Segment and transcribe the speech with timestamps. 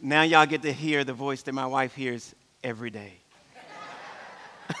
[0.00, 3.14] Now y'all get to hear the voice that my wife hears every day.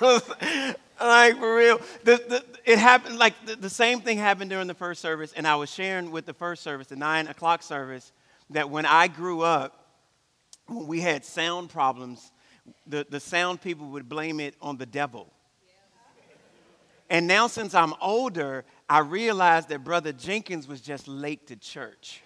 [0.00, 4.74] like for real, the, the, it happened like the, the same thing happened during the
[4.74, 8.12] first service, and I was sharing with the first service, the nine o'clock service,
[8.50, 9.86] that when I grew up,
[10.66, 12.30] when we had sound problems,
[12.86, 15.32] the, the sound people would blame it on the devil.
[17.10, 22.22] And now, since I'm older, I realized that Brother Jenkins was just late to church.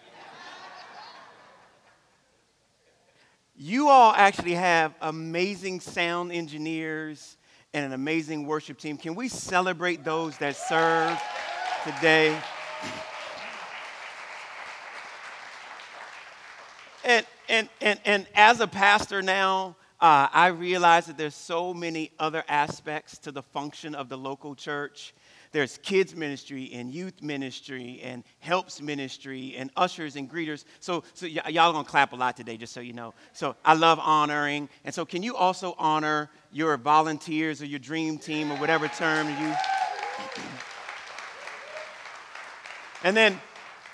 [3.62, 7.36] You all actually have amazing sound engineers
[7.72, 8.96] and an amazing worship team.
[8.96, 11.16] Can we celebrate those that serve
[11.84, 12.36] today?
[17.04, 22.10] And, and, and, and as a pastor now, uh, I realize that there's so many
[22.18, 25.14] other aspects to the function of the local church.
[25.52, 30.64] There's kids ministry and youth ministry and helps ministry and ushers and greeters.
[30.80, 33.12] So, so y- y'all gonna clap a lot today, just so you know.
[33.34, 34.70] So I love honoring.
[34.84, 39.28] And so, can you also honor your volunteers or your dream team or whatever term
[39.28, 39.54] you?
[43.04, 43.38] and then,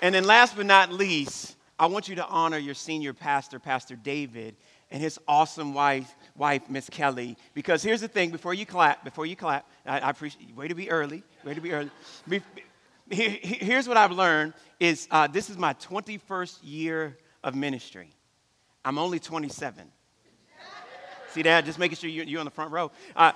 [0.01, 3.97] and then, last but not least, I want you to honor your senior pastor, Pastor
[3.97, 4.55] David,
[4.91, 7.37] and his awesome wife, wife Miss Kelly.
[7.53, 10.55] Because here's the thing: before you clap, before you clap, I, I appreciate.
[10.55, 11.21] Way to be early.
[11.43, 11.91] Way to be early.
[12.27, 12.41] Be,
[13.09, 18.09] here's what I've learned: is uh, this is my 21st year of ministry.
[18.83, 19.91] I'm only 27.
[21.31, 21.65] See that?
[21.65, 22.91] Just making sure you're, you're on the front row.
[23.15, 23.33] Uh,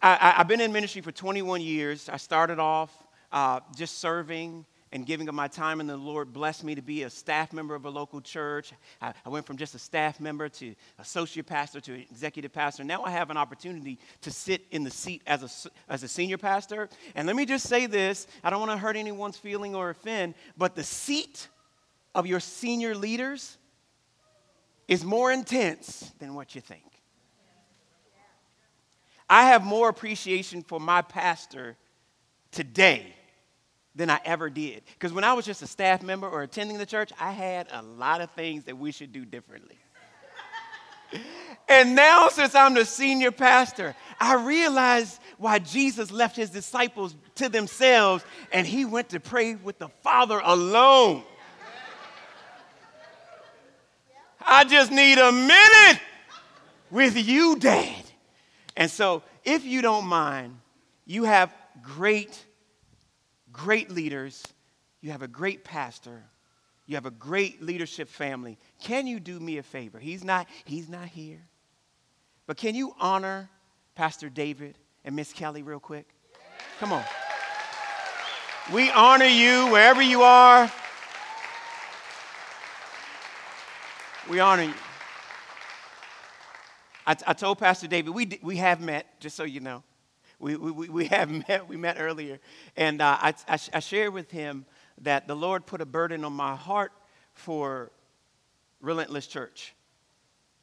[0.00, 2.08] I, have been in ministry for 21 years.
[2.08, 2.90] I started off
[3.32, 7.04] uh, just serving and giving of my time, and the Lord blessed me to be
[7.04, 8.72] a staff member of a local church.
[9.00, 12.82] I, I, went from just a staff member to associate pastor to executive pastor.
[12.82, 16.38] Now I have an opportunity to sit in the seat as a, as a senior
[16.38, 16.88] pastor.
[17.14, 20.34] And let me just say this I don't want to hurt anyone's feeling or offend,
[20.56, 21.48] but the seat
[22.14, 23.58] of your senior leaders
[24.88, 26.82] is more intense than what you think.
[29.28, 31.76] I have more appreciation for my pastor
[32.50, 33.14] today
[34.00, 34.82] than I ever did.
[34.94, 37.82] Because when I was just a staff member or attending the church, I had a
[37.82, 39.76] lot of things that we should do differently.
[41.68, 47.50] and now, since I'm the senior pastor, I realize why Jesus left his disciples to
[47.50, 51.22] themselves and he went to pray with the Father alone.
[54.40, 56.00] I just need a minute
[56.90, 58.02] with you, Dad.
[58.78, 60.58] And so, if you don't mind,
[61.04, 62.46] you have great
[63.64, 64.46] great leaders,
[65.00, 66.22] you have a great pastor,
[66.86, 68.58] you have a great leadership family.
[68.82, 69.98] Can you do me a favor?
[69.98, 71.42] He's not, he's not here.
[72.46, 73.48] But can you honor
[73.94, 76.08] Pastor David and Miss Kelly real quick?
[76.78, 77.04] Come on.
[78.72, 80.70] We honor you wherever you are.
[84.28, 84.74] We honor you.
[87.06, 89.82] I, told Pastor David, we, we have met, just so you know.
[90.40, 92.40] We, we, we have met, we met earlier.
[92.76, 94.64] And uh, I, I, I shared with him
[95.02, 96.92] that the Lord put a burden on my heart
[97.34, 97.92] for
[98.80, 99.74] Relentless Church.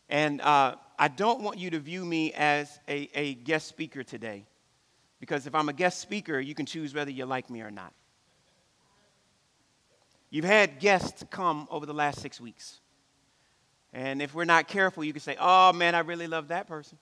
[0.09, 4.45] And uh, I don't want you to view me as a, a guest speaker today.
[5.19, 7.93] Because if I'm a guest speaker, you can choose whether you like me or not.
[10.29, 12.79] You've had guests come over the last six weeks.
[13.93, 16.97] And if we're not careful, you can say, oh man, I really love that person.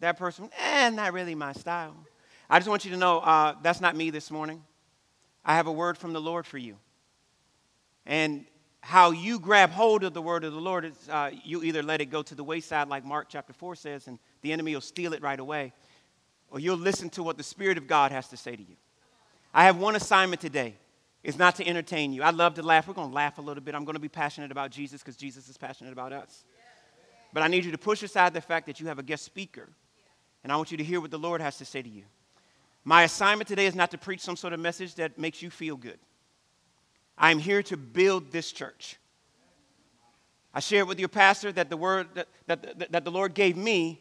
[0.00, 1.96] That person, eh, not really my style.
[2.50, 4.62] I just want you to know uh, that's not me this morning.
[5.44, 6.76] I have a word from the Lord for you.
[8.06, 8.46] And
[8.80, 12.00] how you grab hold of the word of the Lord is uh, you either let
[12.00, 15.12] it go to the wayside, like Mark chapter 4 says, and the enemy will steal
[15.12, 15.72] it right away,
[16.50, 18.76] or you'll listen to what the Spirit of God has to say to you.
[19.52, 20.74] I have one assignment today.
[21.22, 22.22] It's not to entertain you.
[22.22, 22.88] I love to laugh.
[22.88, 23.74] We're going to laugh a little bit.
[23.74, 26.44] I'm going to be passionate about Jesus because Jesus is passionate about us.
[27.32, 29.68] But I need you to push aside the fact that you have a guest speaker
[30.42, 32.04] and I want you to hear what the Lord has to say to you.
[32.84, 35.76] My assignment today is not to preach some sort of message that makes you feel
[35.76, 35.98] good.
[37.16, 38.96] I'm here to build this church.
[40.54, 44.00] I shared with your pastor that the word that, that, that the Lord gave me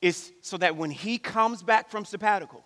[0.00, 2.64] is so that when he comes back from sabbatical,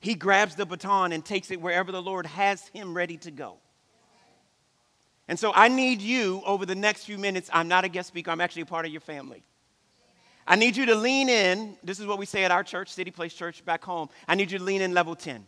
[0.00, 3.58] he grabs the baton and takes it wherever the Lord has him ready to go.
[5.28, 7.50] And so I need you over the next few minutes.
[7.52, 9.42] I'm not a guest speaker, I'm actually a part of your family.
[10.48, 11.76] I need you to lean in.
[11.82, 14.08] This is what we say at our church, City Place Church back home.
[14.28, 15.46] I need you to lean in level 10.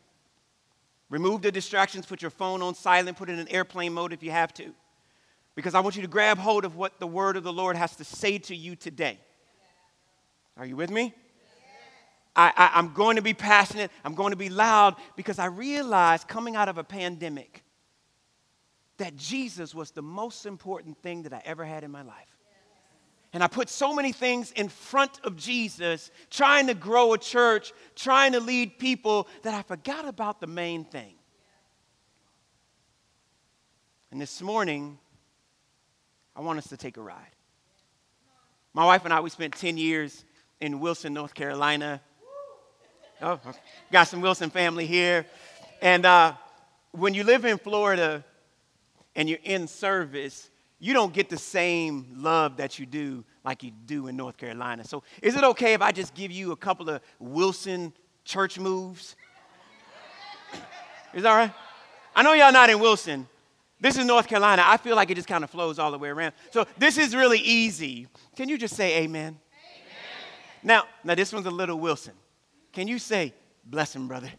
[1.11, 4.31] Remove the distractions, put your phone on silent, put it in airplane mode if you
[4.31, 4.75] have to.
[5.55, 7.97] Because I want you to grab hold of what the word of the Lord has
[7.97, 9.19] to say to you today.
[10.57, 11.15] Are you with me?
[12.37, 13.91] I, am going to be passionate.
[14.05, 17.65] I'm going to be loud because I realize coming out of a pandemic
[18.99, 22.38] that Jesus was the most important thing that I ever had in my life.
[23.33, 27.73] And I put so many things in front of Jesus, trying to grow a church,
[27.95, 31.15] trying to lead people, that I forgot about the main thing.
[34.11, 34.99] And this morning,
[36.35, 37.35] I want us to take a ride.
[38.73, 40.25] My wife and I, we spent 10 years
[40.61, 42.01] in Wilson, North Carolina.
[43.21, 43.39] Oh,
[43.93, 45.27] got some Wilson family here.
[45.83, 46.33] And uh,
[46.93, 48.25] when you live in Florida
[49.15, 50.49] and you're in service,
[50.81, 54.85] you don't get the same love that you do like you do in North Carolina.
[54.85, 57.93] So, is it okay if I just give you a couple of Wilson
[58.25, 59.17] church moves?
[61.13, 61.53] Is that all right?
[62.15, 63.27] I know y'all not in Wilson.
[63.81, 64.63] This is North Carolina.
[64.65, 66.33] I feel like it just kind of flows all the way around.
[66.51, 68.07] So, this is really easy.
[68.37, 69.23] Can you just say amen?
[69.27, 69.39] amen.
[70.63, 72.15] Now, now this one's a little Wilson.
[72.73, 73.35] Can you say,
[73.65, 74.31] bless him, brother?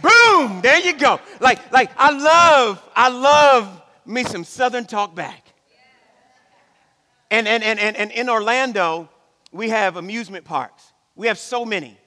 [0.00, 0.60] Boom!
[0.62, 1.20] There you go.
[1.40, 5.52] Like, like I love, I love me some Southern talk back.
[7.30, 9.08] And, and, and, and, and in Orlando,
[9.52, 10.92] we have amusement parks.
[11.14, 11.98] We have so many.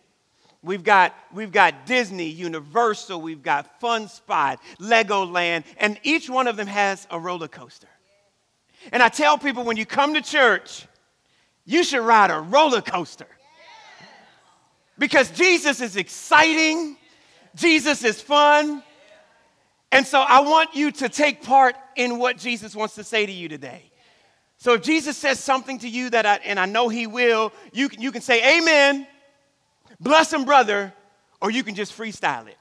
[0.62, 6.58] We've got, we've got Disney, Universal, we've got Fun Spot, Legoland, and each one of
[6.58, 7.88] them has a roller coaster.
[8.92, 10.86] And I tell people when you come to church,
[11.66, 13.28] you should ride a roller coaster.
[14.98, 16.98] Because Jesus is exciting,
[17.56, 18.84] Jesus is fun.
[19.92, 23.32] And so I want you to take part in what Jesus wants to say to
[23.32, 23.90] you today.
[24.58, 27.90] So if Jesus says something to you that I, and I know he will, you
[27.90, 29.08] can, you can say amen,
[30.00, 30.94] bless him, brother,
[31.42, 32.58] or you can just freestyle it.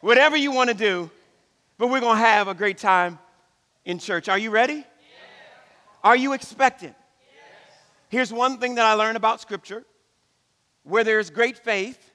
[0.00, 1.10] Whatever you want to do,
[1.76, 3.18] but we're going to have a great time
[3.84, 4.28] in church.
[4.28, 4.84] Are you ready?
[6.02, 6.94] Are you expectant?
[7.20, 7.76] Yes.
[8.08, 9.84] Here's one thing that I learned about Scripture
[10.82, 12.12] where there's great faith,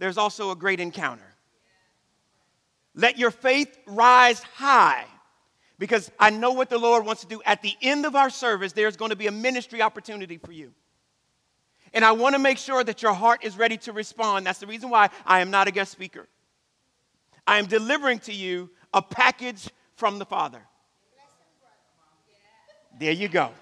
[0.00, 1.27] there's also a great encounter.
[2.98, 5.04] Let your faith rise high
[5.78, 7.40] because I know what the Lord wants to do.
[7.46, 10.72] At the end of our service, there's going to be a ministry opportunity for you.
[11.94, 14.46] And I want to make sure that your heart is ready to respond.
[14.46, 16.26] That's the reason why I am not a guest speaker.
[17.46, 20.60] I am delivering to you a package from the Father.
[22.98, 23.52] There you go.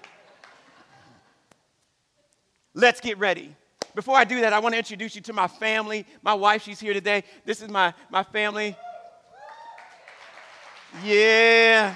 [2.73, 3.55] Let's get ready.
[3.93, 6.07] Before I do that, I want to introduce you to my family.
[6.23, 7.23] My wife, she's here today.
[7.45, 8.75] This is my, my family.
[11.03, 11.95] Yeah.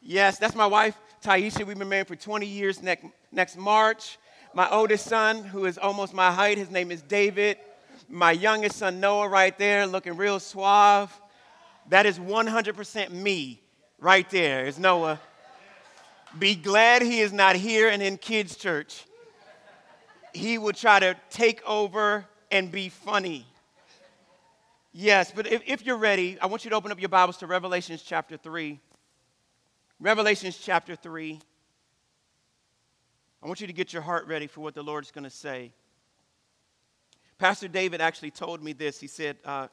[0.00, 1.64] Yes, that's my wife, Taisha.
[1.66, 4.18] We've been married for 20 years next, next March.
[4.54, 7.58] My oldest son, who is almost my height, his name is David.
[8.08, 11.12] My youngest son, Noah, right there, looking real suave.
[11.88, 13.60] That is 100% me
[13.98, 15.20] right there, is Noah.
[16.38, 19.04] Be glad he is not here and in kids' church.
[20.32, 23.46] He will try to take over and be funny.
[24.98, 27.46] Yes, but if, if you're ready, I want you to open up your Bibles to
[27.46, 28.80] Revelations chapter 3.
[30.00, 31.38] Revelations chapter 3.
[33.42, 35.70] I want you to get your heart ready for what the Lord's going to say.
[37.36, 38.98] Pastor David actually told me this.
[38.98, 39.68] He said, uh,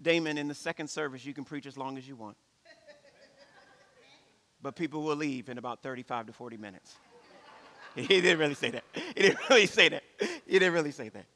[0.00, 2.38] Damon, in the second service, you can preach as long as you want.
[4.62, 6.96] but people will leave in about 35 to 40 minutes.
[7.94, 8.84] he didn't really say that.
[8.94, 10.04] He didn't really say that.
[10.46, 11.26] He didn't really say that.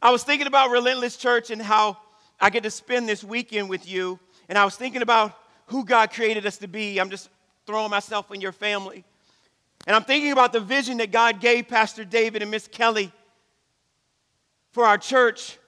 [0.00, 1.96] I was thinking about Relentless Church and how
[2.40, 4.18] I get to spend this weekend with you.
[4.48, 6.98] And I was thinking about who God created us to be.
[6.98, 7.28] I'm just
[7.66, 9.04] throwing myself in your family.
[9.86, 13.12] And I'm thinking about the vision that God gave Pastor David and Miss Kelly
[14.70, 15.58] for our church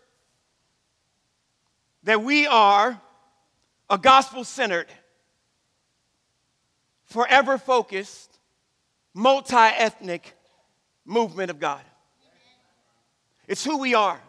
[2.05, 3.01] that we are
[3.89, 4.89] a gospel centered,
[7.05, 8.39] forever focused,
[9.15, 10.35] multi ethnic
[11.05, 11.83] movement of God.
[13.47, 14.21] It's who we are.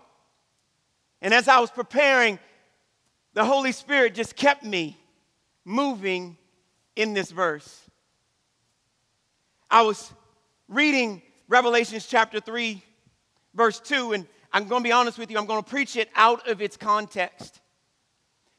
[1.22, 2.40] And as I was preparing,
[3.34, 4.98] the Holy Spirit just kept me
[5.64, 6.38] moving
[6.96, 7.82] in this verse.
[9.70, 10.14] I was
[10.68, 12.82] reading Revelations chapter 3,
[13.54, 16.10] verse 2, and I'm going to be honest with you, I'm going to preach it
[16.16, 17.60] out of its context.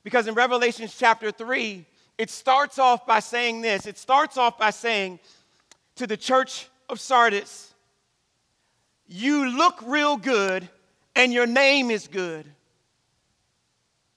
[0.02, 1.84] Because in Revelations chapter 3,
[2.18, 5.20] it starts off by saying this it starts off by saying
[5.96, 7.74] to the church of Sardis,
[9.08, 10.68] you look real good
[11.14, 12.46] and your name is good.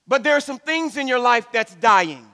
[0.07, 2.25] But there are some things in your life that's dying.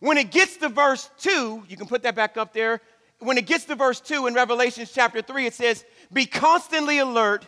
[0.00, 2.80] When it gets to verse 2, you can put that back up there.
[3.18, 7.46] When it gets to verse 2 in Revelation chapter 3, it says, Be constantly alert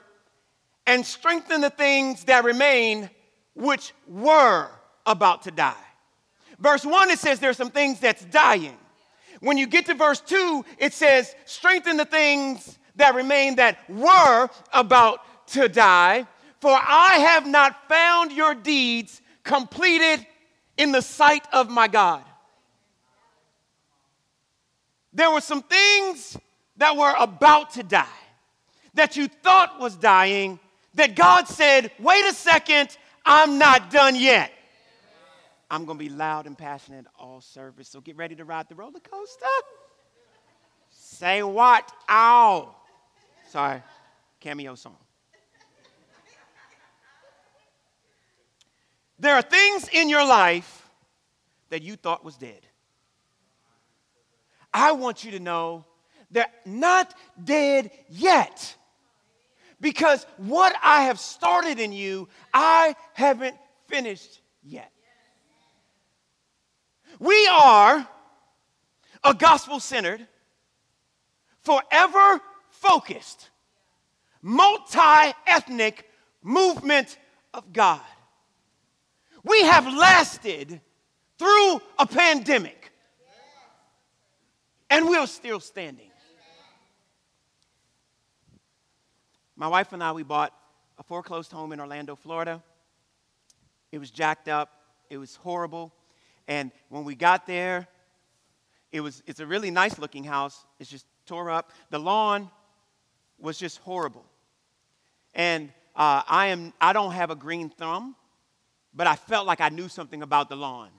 [0.87, 3.11] and strengthen the things that remain
[3.55, 4.69] which were
[5.07, 5.75] about to die.
[6.59, 8.77] Verse 1, it says there's some things that's dying.
[9.41, 14.49] When you get to verse 2, it says, Strengthen the things that remain that were
[14.73, 16.27] about to die,
[16.61, 20.27] for I have not found your deeds completed
[20.77, 22.25] in the sight of my God.
[25.13, 26.37] There were some things
[26.77, 28.07] that were about to die
[28.95, 30.59] that you thought was dying
[30.95, 34.51] that God said, wait a second, I'm not done yet.
[35.71, 37.89] I'm going to be loud and passionate all service.
[37.89, 39.47] So get ready to ride the roller coaster.
[40.91, 41.91] Say what?
[42.09, 42.75] Ow.
[43.55, 43.81] Sorry,
[44.41, 44.97] cameo song.
[49.21, 50.91] There are things in your life
[51.71, 52.67] that you thought was dead.
[54.73, 55.85] I want you to know
[56.33, 58.75] they're not dead yet.
[59.81, 63.55] Because what I have started in you, I haven't
[63.87, 64.91] finished yet.
[67.21, 68.05] We are
[69.23, 70.27] a gospel centered,
[71.63, 72.41] forever
[72.81, 73.51] focused,
[74.43, 76.09] multi ethnic
[76.43, 77.19] movement
[77.53, 78.01] of God.
[79.43, 80.81] We have lasted
[81.39, 82.93] through a pandemic,
[84.91, 86.11] and we're still standing.
[89.57, 90.53] My wife and I, we bought
[90.99, 92.63] a foreclosed home in Orlando, Florida.
[93.93, 94.71] It was jacked up,
[95.11, 95.93] it was horrible.
[96.49, 97.87] And when we got there,
[98.93, 100.67] it was, it's a really nice looking house.
[100.79, 101.71] It's just tore up.
[101.91, 102.51] The lawn
[103.39, 104.25] was just horrible.
[105.35, 108.17] And uh, I, am, I don't have a green thumb,
[108.95, 110.91] but I felt like I knew something about the lawn.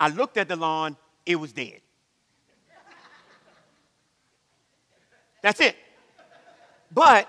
[0.00, 0.96] I looked at the lawn,
[1.26, 1.80] it was dead.
[5.42, 5.76] That's it.
[6.92, 7.28] But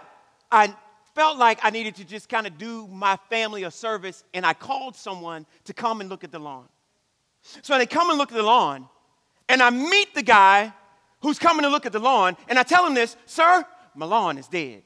[0.51, 0.73] I
[1.15, 4.53] felt like I needed to just kind of do my family a service, and I
[4.53, 6.67] called someone to come and look at the lawn.
[7.41, 8.87] So they come and look at the lawn,
[9.49, 10.73] and I meet the guy
[11.21, 13.65] who's coming to look at the lawn, and I tell him this Sir,
[13.95, 14.83] my lawn is dead.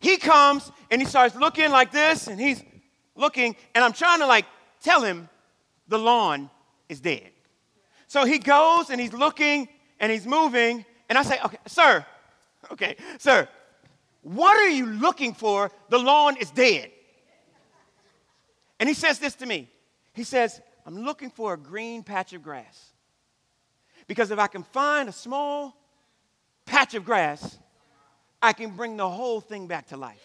[0.00, 2.62] He comes and he starts looking like this, and he's
[3.14, 4.46] looking, and I'm trying to like
[4.82, 5.28] tell him
[5.88, 6.50] the lawn
[6.88, 7.30] is dead.
[8.08, 9.68] So he goes and he's looking
[10.00, 12.04] and he's moving, and I say, Okay, sir,
[12.70, 13.48] Okay, sir,
[14.22, 15.70] what are you looking for?
[15.88, 16.90] The lawn is dead.
[18.78, 19.68] And he says this to me.
[20.12, 22.92] He says, I'm looking for a green patch of grass.
[24.06, 25.76] Because if I can find a small
[26.66, 27.58] patch of grass,
[28.40, 30.20] I can bring the whole thing back to life.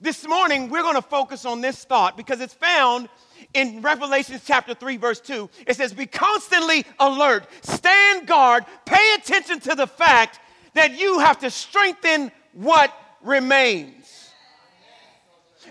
[0.00, 3.08] This morning, we're going to focus on this thought because it's found
[3.52, 5.50] in Revelation chapter 3, verse 2.
[5.66, 10.38] It says, Be constantly alert, stand guard, pay attention to the fact
[10.74, 14.30] that you have to strengthen what remains.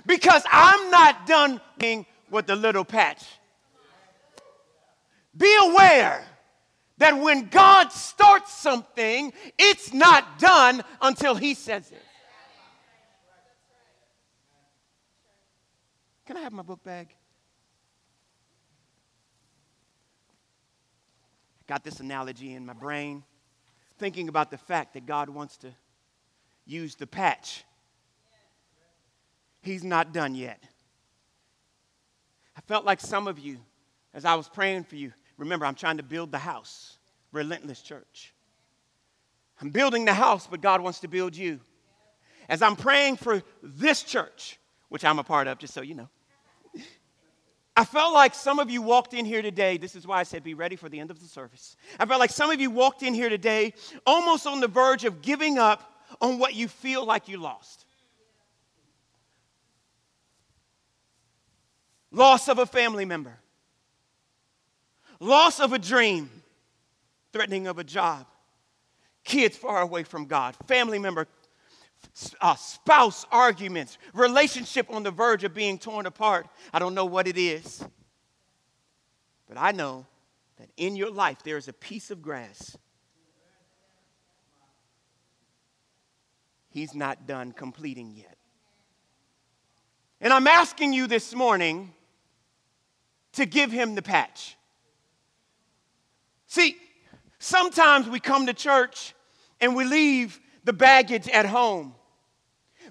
[0.06, 1.62] Because I'm not done
[2.30, 3.24] with the little patch.
[5.38, 6.26] Be aware
[6.98, 12.02] that when God starts something, it's not done until He says it.
[16.26, 17.16] Can I have my book bag?
[21.68, 23.24] Got this analogy in my brain,
[23.98, 25.74] thinking about the fact that God wants to
[26.66, 27.64] use the patch.
[29.62, 30.64] He's not done yet.
[32.56, 33.60] I felt like some of you,
[34.14, 36.98] as I was praying for you, remember, I'm trying to build the house,
[37.32, 38.34] Relentless Church.
[39.62, 41.60] I'm building the house, but God wants to build you.
[42.50, 46.10] As I'm praying for this church, which I'm a part of, just so you know,
[47.76, 49.78] I felt like some of you walked in here today.
[49.78, 51.78] This is why I said be ready for the end of the service.
[52.00, 55.22] I felt like some of you walked in here today almost on the verge of
[55.22, 57.86] giving up on what you feel like you lost.
[62.12, 63.38] Loss of a family member,
[65.20, 66.30] loss of a dream,
[67.34, 68.26] threatening of a job,
[69.24, 71.28] kids far away from God, family member
[72.42, 76.48] uh, spouse arguments, relationship on the verge of being torn apart.
[76.74, 77.84] I don't know what it is.
[79.48, 80.06] But I know
[80.58, 82.78] that in your life there is a piece of grass.
[86.70, 88.38] He's not done completing yet.
[90.20, 91.94] And I'm asking you this morning
[93.34, 94.57] to give him the patch.
[96.48, 96.78] See,
[97.40, 99.14] sometimes we come to church
[99.60, 101.94] and we leave the baggage at home.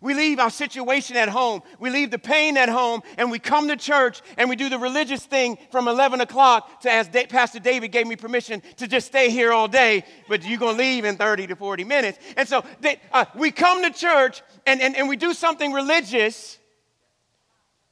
[0.02, 1.62] We leave our situation at home.
[1.78, 4.78] We leave the pain at home, and we come to church and we do the
[4.78, 9.30] religious thing from 11 o'clock to, as Pastor David gave me permission to just stay
[9.30, 12.18] here all day, but you're going to leave in 30 to 40 minutes.
[12.36, 16.58] And so they, uh, we come to church and, and, and we do something religious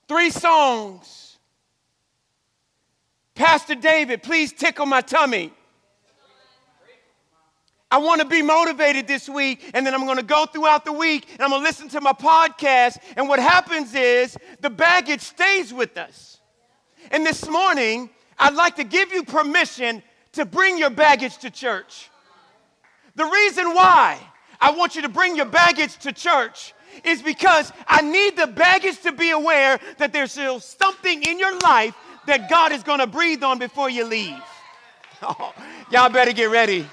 [0.09, 1.24] three songs.
[3.35, 5.53] Pastor David, please tickle my tummy.
[7.91, 10.93] I want to be motivated this week, and then I'm going to go throughout the
[10.93, 12.99] week and I'm going to listen to my podcast.
[13.17, 16.41] And what happens is the baggage stays with us.
[17.11, 22.11] And this morning, I'd like to give you permission to bring your baggage to church.
[23.15, 24.19] The reason why
[24.61, 26.75] I want you to bring your baggage to church
[27.05, 31.61] is because I need the baggage to be aware that there's still something in your
[31.61, 31.95] life
[32.27, 34.37] that God is going to breathe on before you leave.
[35.27, 35.55] Oh,
[35.91, 36.87] y'all better get ready.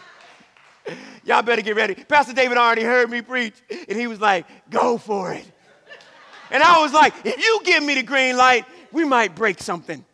[1.25, 1.95] Y'all better get ready.
[1.95, 3.55] Pastor David already heard me preach,
[3.89, 5.45] and he was like, Go for it.
[6.51, 10.05] And I was like, If you give me the green light, we might break something.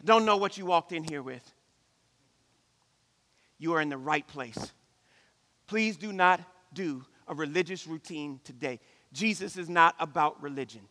[0.00, 1.42] I don't know what you walked in here with.
[3.58, 4.72] You are in the right place.
[5.66, 6.40] Please do not
[6.72, 8.80] do a religious routine today.
[9.12, 10.82] Jesus is not about religion.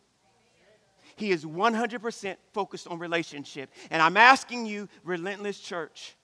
[1.16, 3.70] He is 100% focused on relationship.
[3.90, 6.16] And I'm asking you, Relentless Church,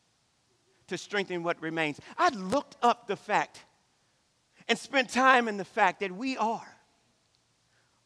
[0.88, 2.00] to strengthen what remains.
[2.16, 3.64] I looked up the fact
[4.68, 6.66] and spent time in the fact that we are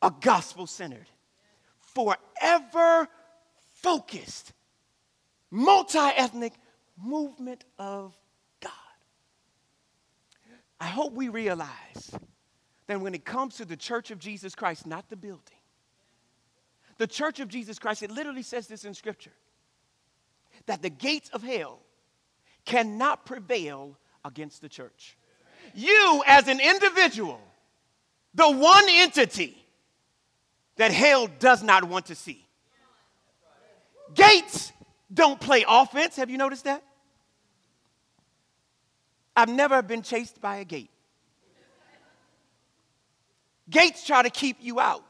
[0.00, 1.08] a gospel centered,
[1.78, 3.08] forever
[3.82, 4.52] focused,
[5.50, 6.52] multi ethnic
[7.00, 8.16] movement of
[8.60, 8.72] God.
[10.80, 12.10] I hope we realize
[12.86, 15.61] that when it comes to the church of Jesus Christ, not the building,
[16.98, 19.32] the church of Jesus Christ, it literally says this in Scripture
[20.66, 21.80] that the gates of hell
[22.64, 25.16] cannot prevail against the church.
[25.74, 27.40] You, as an individual,
[28.34, 29.56] the one entity
[30.76, 32.46] that hell does not want to see.
[34.14, 34.72] Gates
[35.12, 36.16] don't play offense.
[36.16, 36.82] Have you noticed that?
[39.34, 40.90] I've never been chased by a gate.
[43.70, 45.04] Gates try to keep you out.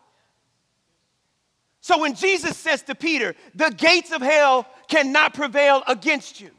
[1.83, 6.51] So when Jesus says to Peter, the gates of hell cannot prevail against you,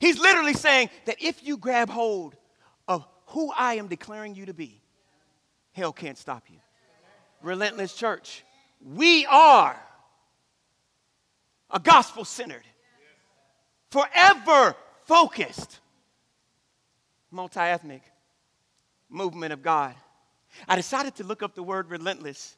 [0.00, 2.34] he's literally saying that if you grab hold
[2.88, 4.80] of who I am declaring you to be,
[5.72, 6.56] hell can't stop you.
[7.42, 8.42] Relentless church,
[8.82, 9.78] we are
[11.70, 12.64] a gospel centered,
[13.90, 15.78] forever focused,
[17.30, 18.02] multi ethnic
[19.10, 19.94] movement of God.
[20.66, 22.56] I decided to look up the word relentless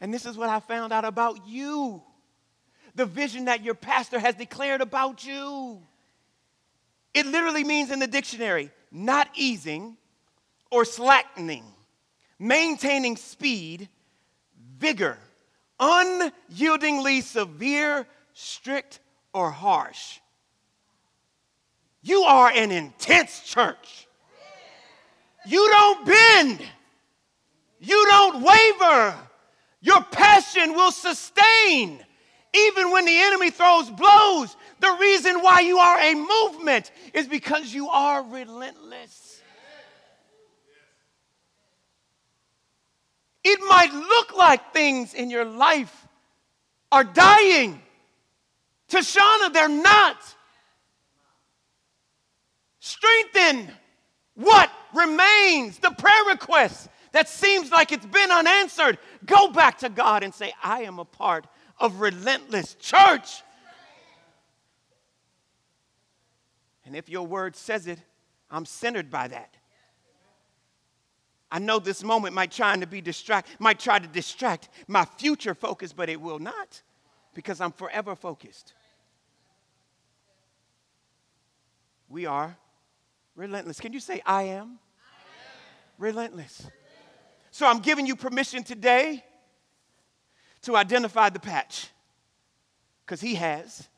[0.00, 2.02] and this is what I found out about you
[2.94, 5.82] the vision that your pastor has declared about you.
[7.12, 9.96] It literally means in the dictionary not easing
[10.70, 11.64] or slackening,
[12.38, 13.88] maintaining speed,
[14.78, 15.18] vigor,
[15.80, 19.00] unyieldingly severe, strict,
[19.32, 20.20] or harsh.
[22.02, 24.06] You are an intense church.
[25.46, 26.60] You don't bend.
[27.80, 29.14] You don't waver.
[29.84, 32.02] Your passion will sustain
[32.54, 34.56] even when the enemy throws blows.
[34.80, 39.42] The reason why you are a movement is because you are relentless.
[43.44, 45.94] It might look like things in your life
[46.90, 47.82] are dying.
[48.88, 50.16] Tashana, they're not.
[52.80, 53.70] Strengthen
[54.34, 60.24] what remains, the prayer requests that seems like it's been unanswered, go back to God
[60.24, 61.46] and say, I am a part
[61.78, 63.44] of relentless church.
[66.84, 68.00] And if your word says it,
[68.50, 69.54] I'm centered by that.
[71.52, 75.54] I know this moment might try to be distract, might try to distract my future
[75.54, 76.82] focus, but it will not
[77.32, 78.74] because I'm forever focused.
[82.08, 82.56] We are
[83.36, 83.78] relentless.
[83.78, 84.50] Can you say I am?
[84.50, 84.78] I am.
[85.96, 86.66] Relentless.
[87.54, 89.22] So I'm giving you permission today
[90.62, 91.86] to identify the patch
[93.06, 93.88] because he has,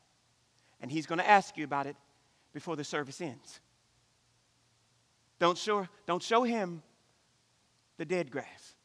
[0.79, 1.95] and he's going to ask you about it
[2.53, 3.59] before the service ends.
[5.39, 6.83] Don't show, don't show him
[7.97, 8.75] the dead grass.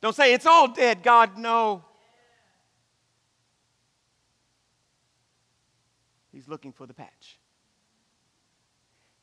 [0.00, 1.84] Don't say, it's all dead, God, no.
[6.32, 7.38] He's looking for the patch.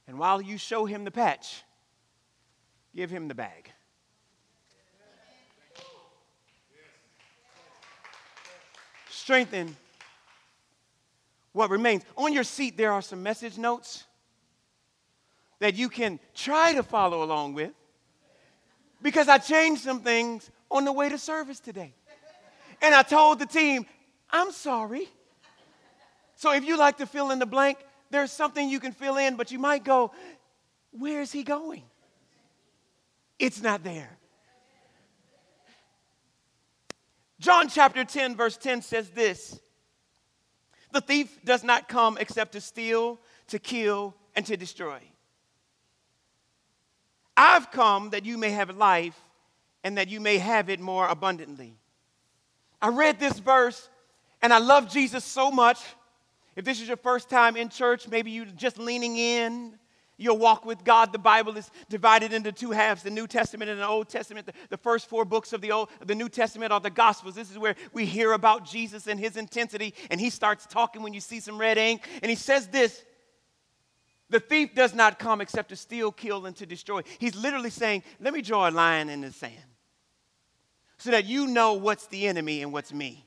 [0.08, 1.66] And while you show him the patch,
[2.96, 3.72] Give him the bag.
[9.10, 9.76] Strengthen
[11.54, 12.04] what remains.
[12.18, 14.06] On your seat, there are some message notes
[15.60, 17.72] that you can try to follow along with
[19.02, 21.94] because I changed some things on the way to service today.
[22.82, 23.86] And I told the team,
[24.30, 25.08] I'm sorry.
[26.36, 27.78] So if you like to fill in the blank,
[28.10, 30.12] there's something you can fill in, but you might go,
[30.92, 31.84] Where is he going?
[33.40, 34.18] It's not there.
[37.40, 39.60] John chapter 10, verse 10 says this
[40.92, 45.00] The thief does not come except to steal, to kill, and to destroy.
[47.36, 49.18] I've come that you may have life
[49.86, 51.78] and that you may have it more abundantly.
[52.82, 53.90] I read this verse
[54.42, 55.80] and I love Jesus so much.
[56.58, 59.80] If this is your first time in church, maybe you're just leaning in,
[60.20, 61.12] your walk with God.
[61.12, 64.46] The Bible is divided into two halves the New Testament and the Old Testament.
[64.46, 67.36] The, the, first four books of the, Old, the New Testament are the Gospels.
[67.36, 69.94] This is where we hear about Jesus and his intensity.
[70.12, 72.08] And he starts talking when you see some red ink.
[72.22, 73.04] And he says this
[74.30, 77.02] The thief does not come except to steal, kill, and to destroy.
[77.18, 79.54] He's literally saying, Let me draw a line in the sand
[80.98, 83.26] so that you know what's the enemy and what's me.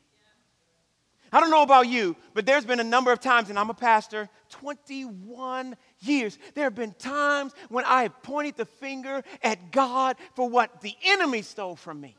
[1.34, 3.74] I don't know about you, but there's been a number of times, and I'm a
[3.74, 6.38] pastor, 21 years.
[6.54, 10.94] There have been times when I have pointed the finger at God for what the
[11.04, 12.16] enemy stole from me.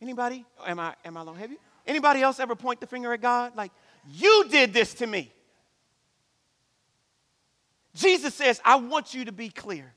[0.00, 0.44] Anybody?
[0.66, 1.36] Am I am I long?
[1.36, 1.58] Have you?
[1.86, 3.56] Anybody else ever point the finger at God?
[3.56, 3.72] Like,
[4.12, 5.32] you did this to me.
[7.94, 9.92] Jesus says, I want you to be clear.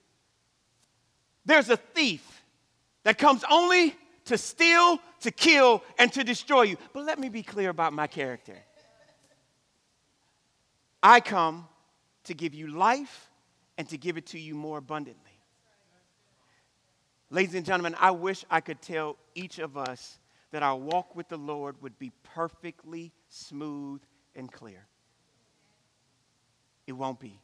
[1.45, 2.43] There's a thief
[3.03, 6.77] that comes only to steal, to kill, and to destroy you.
[6.93, 8.55] But let me be clear about my character.
[11.01, 11.67] I come
[12.25, 13.29] to give you life
[13.77, 15.31] and to give it to you more abundantly.
[17.29, 20.19] Ladies and gentlemen, I wish I could tell each of us
[20.51, 24.01] that our walk with the Lord would be perfectly smooth
[24.35, 24.85] and clear.
[26.85, 27.39] It won't be.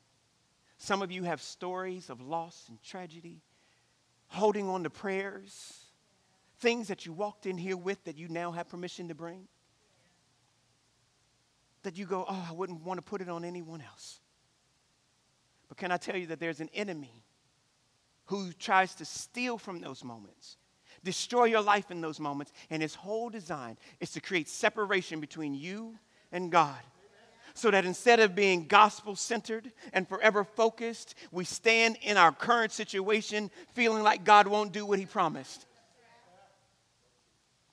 [0.77, 3.41] Some of you have stories of loss and tragedy,
[4.27, 5.85] holding on to prayers
[6.59, 9.47] things that you walked in here with that you now have permission to bring?
[11.83, 14.19] That you go, oh, I wouldn't want to put it on anyone else.
[15.69, 17.23] But can I tell you that there's an enemy
[18.25, 20.57] who tries to steal from those moments,
[21.03, 25.53] destroy your life in those moments, and his whole design is to create separation between
[25.53, 25.97] you
[26.31, 26.79] and God.
[27.55, 32.71] So that instead of being gospel centered and forever focused, we stand in our current
[32.71, 35.65] situation feeling like God won't do what he promised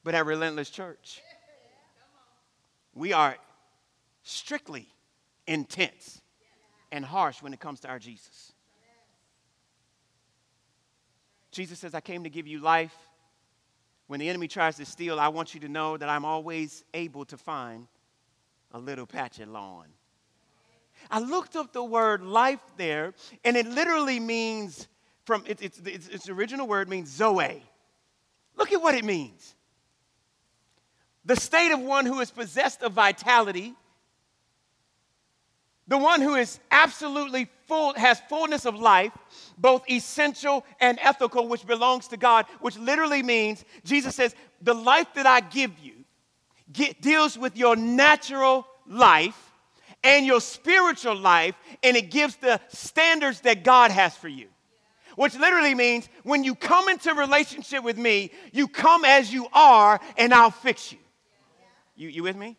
[0.06, 1.20] but at Relentless Church,
[2.94, 3.36] we are
[4.22, 4.86] strictly
[5.48, 6.20] intense
[6.96, 8.52] and harsh when it comes to our Jesus.
[11.52, 12.94] Jesus says, I came to give you life.
[14.06, 17.26] When the enemy tries to steal, I want you to know that I'm always able
[17.26, 17.86] to find
[18.72, 19.86] a little patch of lawn.
[21.10, 23.12] I looked up the word life there,
[23.44, 24.88] and it literally means
[25.24, 27.62] from its, its, its, its original word means zoe.
[28.56, 29.54] Look at what it means
[31.26, 33.74] the state of one who is possessed of vitality,
[35.88, 39.12] the one who is absolutely full, has fullness of life,
[39.56, 45.08] both essential and ethical, which belongs to God, which literally means, Jesus says, the life
[45.14, 45.92] that I give you
[46.72, 49.52] get, deals with your natural life
[50.02, 54.48] and your spiritual life, and it gives the standards that God has for you.
[55.16, 59.98] Which literally means when you come into relationship with me, you come as you are,
[60.18, 60.98] and I'll fix you.
[61.96, 62.56] You, you with me?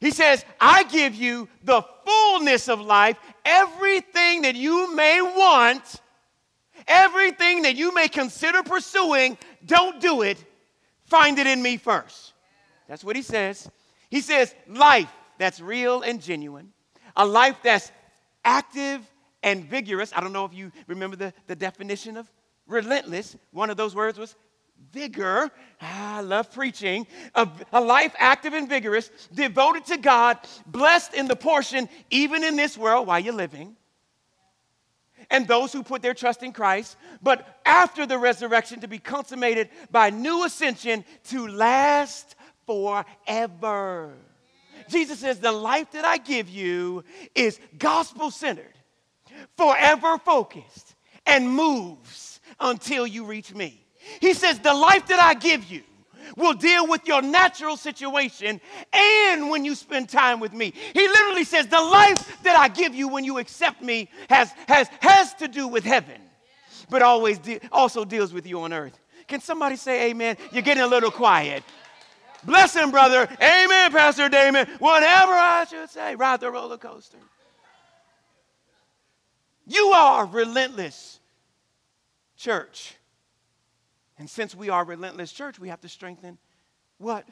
[0.00, 6.00] He says, I give you the fullness of life, everything that you may want,
[6.86, 10.44] everything that you may consider pursuing, don't do it.
[11.04, 12.34] Find it in me first.
[12.88, 13.68] That's what he says.
[14.10, 16.72] He says, life that's real and genuine,
[17.16, 17.90] a life that's
[18.44, 19.00] active
[19.42, 20.12] and vigorous.
[20.14, 22.30] I don't know if you remember the, the definition of
[22.66, 23.36] relentless.
[23.52, 24.34] One of those words was
[24.92, 25.50] vigor.
[25.80, 27.06] Ah, I love preaching.
[27.34, 32.56] A, a, life active and vigorous, devoted to God, blessed in the portion, even in
[32.56, 33.76] this world while you're living.
[35.30, 39.70] And those who put their trust in Christ, but after the resurrection to be consummated
[39.90, 42.36] by new ascension to last
[42.66, 44.14] forever.
[44.88, 48.74] Jesus says, The life that I give you is gospel centered,
[49.56, 50.94] forever focused,
[51.26, 53.85] and moves until you reach me.
[54.20, 55.82] He says, The life that I give you
[56.36, 58.60] will deal with your natural situation
[58.92, 60.72] and when you spend time with me.
[60.92, 64.88] He literally says, The life that I give you when you accept me has, has,
[65.00, 66.20] has to do with heaven,
[66.90, 68.98] but always de- also deals with you on earth.
[69.28, 70.36] Can somebody say amen?
[70.52, 71.62] You're getting a little quiet.
[72.44, 73.28] Bless him, brother.
[73.42, 74.68] Amen, Pastor Damon.
[74.78, 77.18] Whatever I should say, ride the roller coaster.
[79.66, 81.18] You are relentless,
[82.36, 82.95] church.
[84.18, 86.38] And since we are a relentless church, we have to strengthen
[86.98, 87.26] what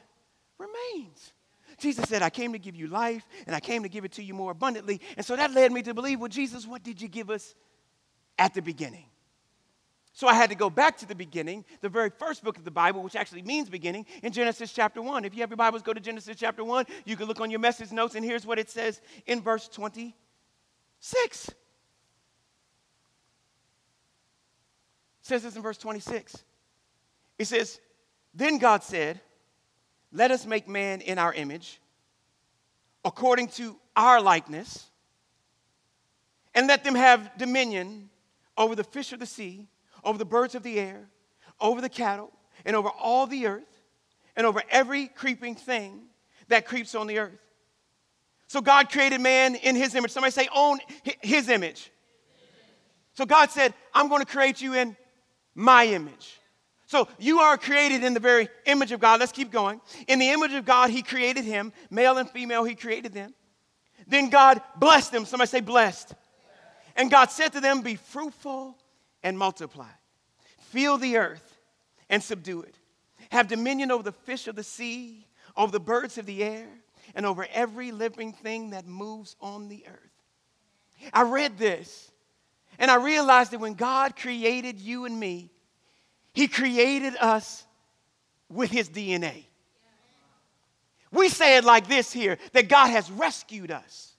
[0.57, 1.33] remains.
[1.77, 4.23] Jesus said, I came to give you life and I came to give it to
[4.23, 5.01] you more abundantly.
[5.17, 7.55] And so that led me to believe, well, Jesus, what did you give us
[8.37, 9.05] at the beginning?
[10.13, 12.71] So I had to go back to the beginning, the very first book of the
[12.71, 15.25] Bible, which actually means beginning, in Genesis chapter 1.
[15.25, 16.85] If you have your Bibles, go to Genesis chapter 1.
[17.03, 21.49] You can look on your message notes, and here's what it says in verse 26.
[21.49, 21.55] It
[25.21, 26.45] says this in verse 26.
[27.37, 27.79] It says,
[28.33, 29.21] Then God said,
[30.11, 31.81] Let us make man in our image,
[33.03, 34.85] according to our likeness,
[36.53, 38.09] and let them have dominion
[38.57, 39.67] over the fish of the sea
[40.05, 41.09] over the birds of the air,
[41.59, 42.31] over the cattle,
[42.63, 43.63] and over all the earth,
[44.35, 46.03] and over every creeping thing
[46.47, 47.39] that creeps on the earth.
[48.47, 50.11] So God created man in his image.
[50.11, 50.77] Somebody say, own
[51.21, 51.91] his image.
[53.13, 54.95] So God said, I'm going to create you in
[55.55, 56.39] my image.
[56.87, 59.19] So you are created in the very image of God.
[59.19, 59.81] Let's keep going.
[60.07, 63.33] In the image of God, he created him, male and female, he created them.
[64.07, 65.25] Then God blessed them.
[65.25, 66.13] Somebody say, blessed.
[66.95, 68.77] And God said to them, Be fruitful
[69.23, 69.89] and multiply.
[70.59, 71.57] Fill the earth
[72.09, 72.77] and subdue it.
[73.31, 76.67] Have dominion over the fish of the sea, over the birds of the air,
[77.15, 81.11] and over every living thing that moves on the earth.
[81.13, 82.11] I read this
[82.77, 85.51] and I realized that when God created you and me,
[86.35, 87.63] He created us
[88.49, 89.45] with His DNA.
[91.11, 94.11] We say it like this here that God has rescued us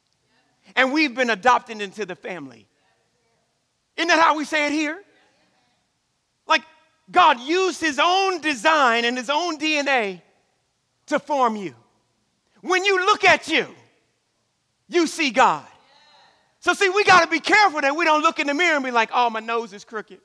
[0.75, 2.67] and we've been adopted into the family.
[3.97, 4.99] Isn't that how we say it here?
[6.47, 6.63] Like
[7.11, 10.23] God used his own design and his own DNA
[11.07, 11.75] to form you.
[12.63, 13.67] When you look at you,
[14.89, 15.65] you see God.
[16.61, 18.85] So, see, we got to be careful that we don't look in the mirror and
[18.85, 20.19] be like, oh, my nose is crooked.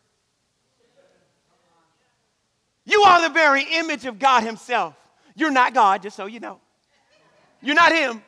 [2.91, 4.93] You are the very image of God Himself.
[5.35, 6.59] You're not God, just so you know.
[7.61, 8.21] You're not Him,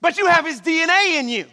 [0.00, 1.46] but you have His DNA in you.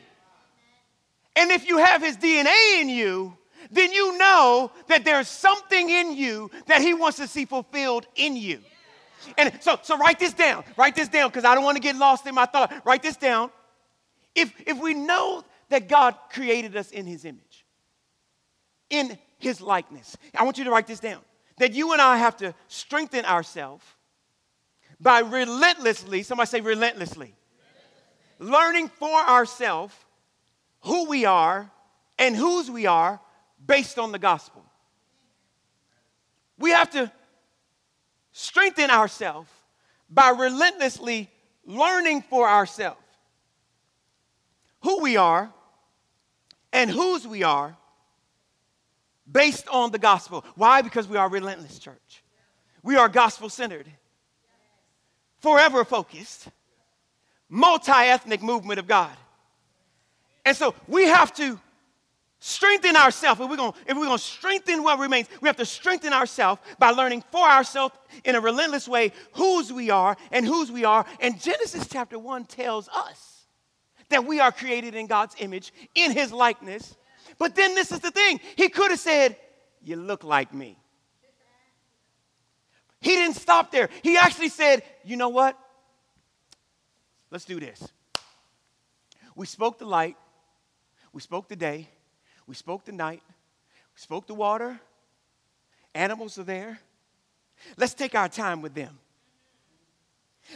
[1.39, 3.33] And if you have his DNA in you,
[3.71, 8.35] then you know that there's something in you that he wants to see fulfilled in
[8.35, 8.59] you.
[9.37, 10.65] And so, so write this down.
[10.75, 12.73] Write this down because I don't want to get lost in my thought.
[12.85, 13.51] Write this down.
[14.35, 17.65] If, if we know that God created us in his image,
[18.89, 21.21] in his likeness, I want you to write this down.
[21.59, 23.85] That you and I have to strengthen ourselves
[24.99, 27.35] by relentlessly, somebody say relentlessly,
[28.39, 29.93] learning for ourselves
[30.81, 31.69] who we are
[32.17, 33.19] and whose we are
[33.65, 34.63] based on the gospel.
[36.57, 37.11] We have to
[38.31, 39.49] strengthen ourselves
[40.09, 41.29] by relentlessly
[41.65, 42.99] learning for ourselves
[44.81, 45.51] who we are
[46.71, 47.75] and whose we are
[49.31, 50.43] based on the gospel.
[50.55, 50.81] Why?
[50.81, 52.23] Because we are relentless church.
[52.83, 53.87] We are gospel centered,
[55.39, 56.47] forever focused,
[57.49, 59.15] multi ethnic movement of God.
[60.45, 61.59] And so we have to
[62.39, 63.41] strengthen ourselves.
[63.41, 66.61] If we're going if we're going to strengthen what remains, we have to strengthen ourselves
[66.77, 71.05] by learning for ourselves in a relentless way whose we are and whose we are.
[71.19, 73.45] And Genesis chapter 1 tells us
[74.09, 76.95] that we are created in God's image, in his likeness.
[77.39, 78.39] But then this is the thing.
[78.55, 79.35] He could have said,
[79.81, 80.77] "You look like me."
[83.01, 83.89] He didn't stop there.
[84.03, 85.57] He actually said, "You know what?
[87.31, 87.81] Let's do this."
[89.35, 90.17] We spoke the light
[91.11, 91.89] we spoke the day,
[92.45, 94.79] we spoke the night, we spoke the water,
[95.93, 96.79] animals are there.
[97.77, 98.99] Let's take our time with them.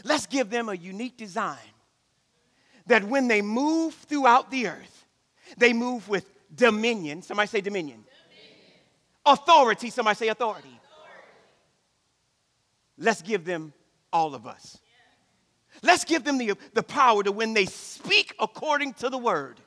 [0.04, 1.58] Let's give them a unique design
[2.86, 5.06] that when they move throughout the earth,
[5.58, 7.22] they move with dominion.
[7.22, 8.04] Somebody say dominion.
[8.04, 8.58] dominion.
[9.26, 9.90] Authority.
[9.90, 10.68] Somebody say authority.
[10.68, 10.80] authority.
[12.98, 13.74] Let's give them
[14.12, 14.78] all of us.
[15.82, 19.60] Let's give them the, the power to when they speak according to the word,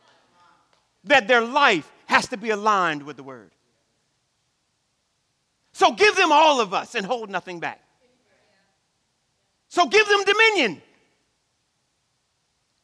[1.05, 3.51] that their life has to be aligned with the word.
[5.73, 7.83] So give them all of us and hold nothing back.
[9.69, 10.81] So give them dominion.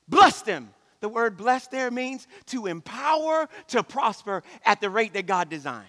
[0.08, 0.74] Bless them.
[1.02, 5.84] The word bless there means to empower, to prosper at the rate that God designed.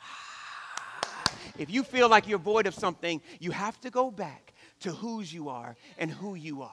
[1.58, 5.32] If you feel like you're void of something, you have to go back to whose
[5.34, 6.70] you are and who you are.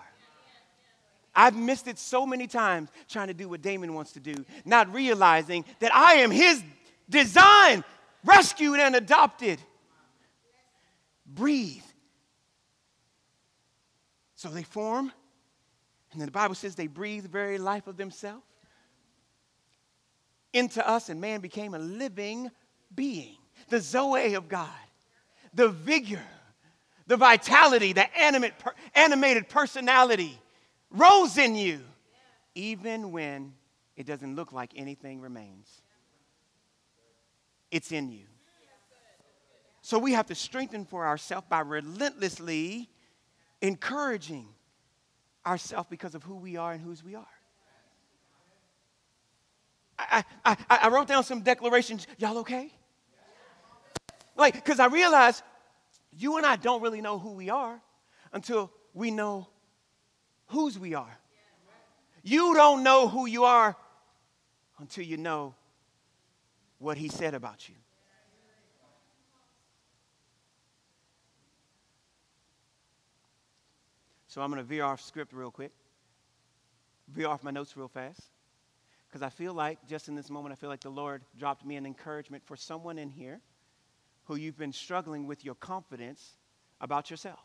[1.35, 4.93] I've missed it so many times trying to do what Damon wants to do, not
[4.93, 6.63] realizing that I am his
[7.09, 7.83] design,
[8.23, 9.59] rescued and adopted.
[11.25, 11.81] Breathe.
[14.35, 15.11] So they form,
[16.11, 18.43] and then the Bible says they breathed the very life of themselves
[20.53, 22.49] into us, and man became a living
[22.95, 23.35] being.
[23.69, 24.69] The Zoe of God,
[25.53, 26.23] the vigor,
[27.05, 28.53] the vitality, the animate,
[28.95, 30.39] animated personality
[30.89, 31.81] rose in you,
[32.55, 33.53] even when
[33.95, 35.81] it doesn't look like anything remains.
[37.69, 38.25] It's in you.
[39.81, 42.89] So we have to strengthen for ourselves by relentlessly
[43.61, 44.47] encouraging
[45.45, 47.25] ourselves because of who we are and whose we are.
[49.97, 52.07] I, I, I wrote down some declarations.
[52.17, 52.71] Y'all okay?
[54.37, 55.43] Like, because I realized
[56.11, 57.81] you and I don't really know who we are
[58.31, 59.47] until we know
[60.47, 61.17] whose we are.
[62.23, 63.75] You don't know who you are
[64.79, 65.55] until you know
[66.77, 67.75] what he said about you.
[74.29, 75.71] So I'm going to veer off script real quick,
[77.07, 78.21] veer off my notes real fast,
[79.07, 81.77] because I feel like, just in this moment, I feel like the Lord dropped me
[81.77, 83.41] an encouragement for someone in here
[84.25, 86.37] who you've been struggling with your confidence
[86.79, 87.39] about yourself.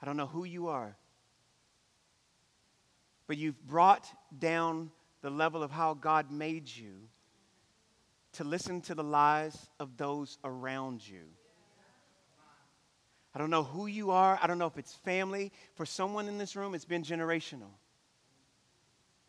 [0.00, 0.96] I don't know who you are,
[3.26, 4.06] but you've brought
[4.38, 4.92] down
[5.22, 6.94] the level of how God made you
[8.34, 11.24] to listen to the lies of those around you.
[13.34, 14.38] I don't know who you are.
[14.42, 15.52] I don't know if it's family.
[15.74, 17.70] For someone in this room, it's been generational.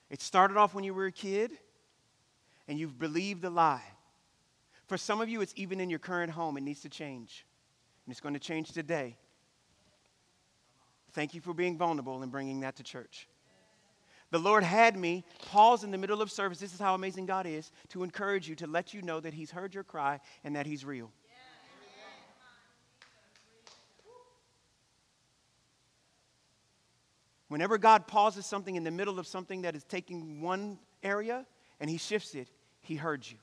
[0.09, 1.51] It started off when you were a kid
[2.67, 3.83] and you've believed the lie.
[4.87, 6.57] For some of you, it's even in your current home.
[6.57, 7.45] It needs to change.
[8.05, 9.17] And it's going to change today.
[11.13, 13.27] Thank you for being vulnerable and bringing that to church.
[14.31, 16.57] The Lord had me pause in the middle of service.
[16.57, 19.51] This is how amazing God is to encourage you, to let you know that He's
[19.51, 21.11] heard your cry and that He's real.
[27.51, 31.45] Whenever God pauses something in the middle of something that is taking one area
[31.81, 32.47] and He shifts it,
[32.79, 33.35] He heard you.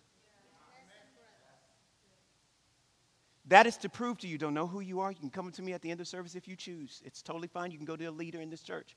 [3.48, 5.10] That is to prove to you, don't know who you are.
[5.10, 7.02] You can come to me at the end of service if you choose.
[7.04, 7.70] It's totally fine.
[7.70, 8.96] You can go to a leader in this church.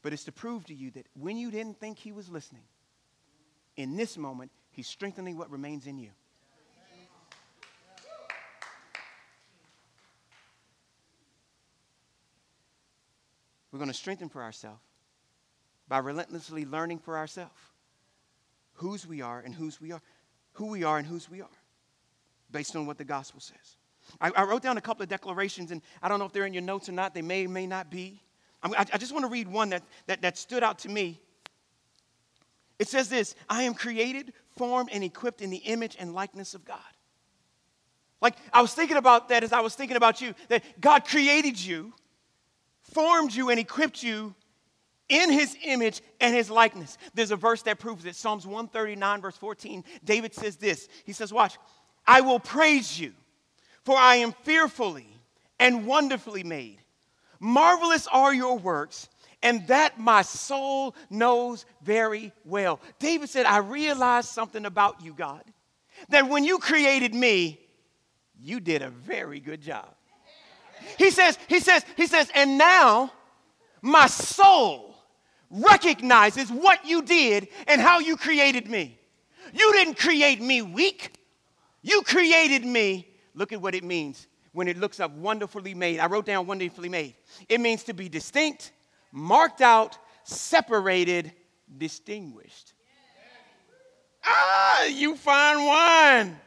[0.00, 2.64] But it's to prove to you that when you didn't think He was listening,
[3.76, 6.08] in this moment, He's strengthening what remains in you.
[13.70, 14.80] We're going to strengthen for ourselves
[15.88, 17.52] by relentlessly learning for ourselves
[18.74, 20.00] whose we are and whose we are,
[20.52, 21.48] who we are and whose we are,
[22.50, 23.76] based on what the gospel says.
[24.20, 26.54] I, I wrote down a couple of declarations, and I don't know if they're in
[26.54, 27.12] your notes or not.
[27.12, 28.22] They may or may not be.
[28.62, 31.20] I, I just want to read one that, that, that stood out to me.
[32.78, 36.64] It says this I am created, formed, and equipped in the image and likeness of
[36.64, 36.78] God.
[38.20, 41.60] Like, I was thinking about that as I was thinking about you, that God created
[41.60, 41.92] you
[42.92, 44.34] formed you and equipped you
[45.08, 46.98] in his image and his likeness.
[47.14, 48.14] There's a verse that proves it.
[48.14, 49.84] Psalms 139, verse 14.
[50.04, 51.58] David says this He says, Watch,
[52.06, 53.12] I will praise you,
[53.84, 55.08] for I am fearfully
[55.58, 56.78] and wonderfully made.
[57.40, 59.08] Marvelous are your works,
[59.42, 62.80] and that my soul knows very well.
[62.98, 65.44] David said, I realized something about you, God,
[66.08, 67.60] that when you created me,
[68.40, 69.94] you did a very good job.
[70.96, 73.12] He says, he says, he says, and now
[73.82, 74.94] my soul
[75.50, 78.98] recognizes what you did and how you created me.
[79.52, 81.14] You didn't create me weak.
[81.82, 83.08] You created me.
[83.34, 86.00] Look at what it means when it looks up wonderfully made.
[86.00, 87.14] I wrote down wonderfully made.
[87.48, 88.72] It means to be distinct,
[89.12, 91.32] marked out, separated,
[91.76, 92.74] distinguished.
[94.24, 96.40] Ah, you find one.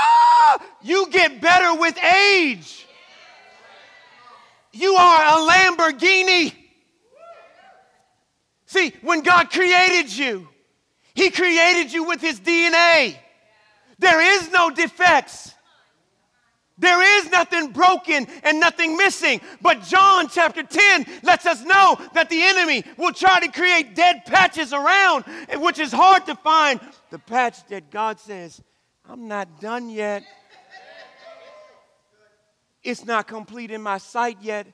[0.00, 2.86] Ah, you get better with age.
[4.72, 6.52] You are a Lamborghini.
[8.66, 10.48] See, when God created you,
[11.14, 13.16] He created you with His DNA.
[14.00, 15.54] There is no defects.
[16.76, 19.40] There is nothing broken and nothing missing.
[19.62, 24.24] But John chapter 10 lets us know that the enemy will try to create dead
[24.26, 25.24] patches around,
[25.58, 26.80] which is hard to find.
[27.10, 28.60] The patch that God says,
[29.08, 30.24] I'm not done yet.
[32.82, 34.66] It's not complete in my sight yet.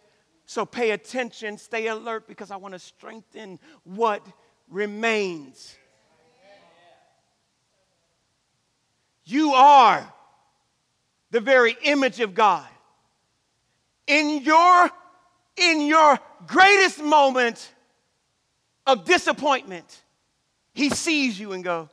[0.46, 4.26] So pay attention, stay alert because I want to strengthen what
[4.68, 5.76] remains.
[9.24, 10.12] You are
[11.30, 12.66] the very image of God.
[14.06, 14.90] In your
[15.56, 17.72] in your greatest moment
[18.86, 20.02] of disappointment,
[20.72, 21.88] he sees you and go,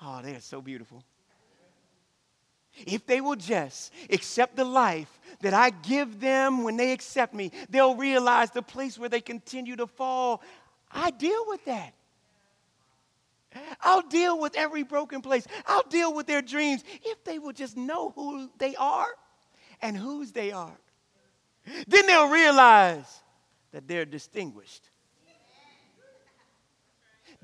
[0.00, 1.04] "Oh, they're so beautiful."
[2.74, 7.52] If they will just accept the life that I give them when they accept me,
[7.68, 10.42] they'll realize the place where they continue to fall.
[10.90, 11.94] I deal with that.
[13.82, 15.46] I'll deal with every broken place.
[15.66, 19.08] I'll deal with their dreams if they will just know who they are
[19.82, 20.78] and whose they are.
[21.86, 23.20] Then they'll realize
[23.72, 24.88] that they're distinguished.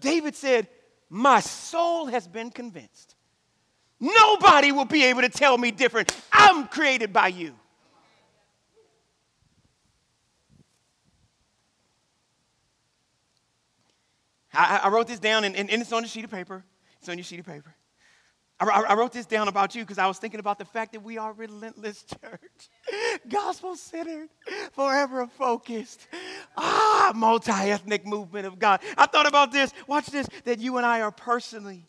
[0.00, 0.68] David said,
[1.10, 3.16] My soul has been convinced
[4.00, 6.14] Nobody will be able to tell me different.
[6.32, 7.54] I'm created by you.
[14.52, 16.64] I, I wrote this down, and, and, it's on a sheet of paper.
[16.98, 17.74] It's on your sheet of paper.
[18.60, 21.00] I, I wrote this down about you because I was thinking about the fact that
[21.00, 22.70] we are relentless church,
[23.28, 24.28] gospel centered,
[24.72, 26.08] forever focused,
[26.56, 28.80] ah, multi ethnic movement of God.
[28.96, 29.72] I thought about this.
[29.86, 31.86] Watch this that you and I are personally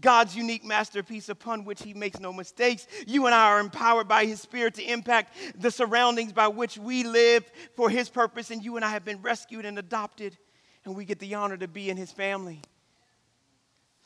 [0.00, 2.86] God's unique masterpiece upon which He makes no mistakes.
[3.06, 7.04] You and I are empowered by His Spirit to impact the surroundings by which we
[7.04, 10.36] live for His purpose, and you and I have been rescued and adopted
[10.84, 12.60] and we get the honor to be in his family.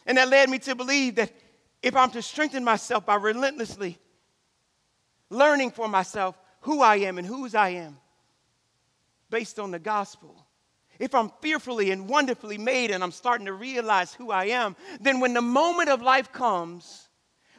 [0.06, 1.32] And that led me to believe that
[1.82, 3.98] if I'm to strengthen myself by relentlessly
[5.30, 7.98] learning for myself who I am and whose I am
[9.30, 10.46] based on the gospel,
[10.98, 15.20] if I'm fearfully and wonderfully made and I'm starting to realize who I am, then
[15.20, 17.08] when the moment of life comes,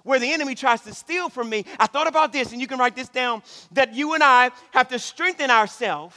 [0.03, 2.79] where the enemy tries to steal from me, I thought about this, and you can
[2.79, 6.15] write this down that you and I have to strengthen ourselves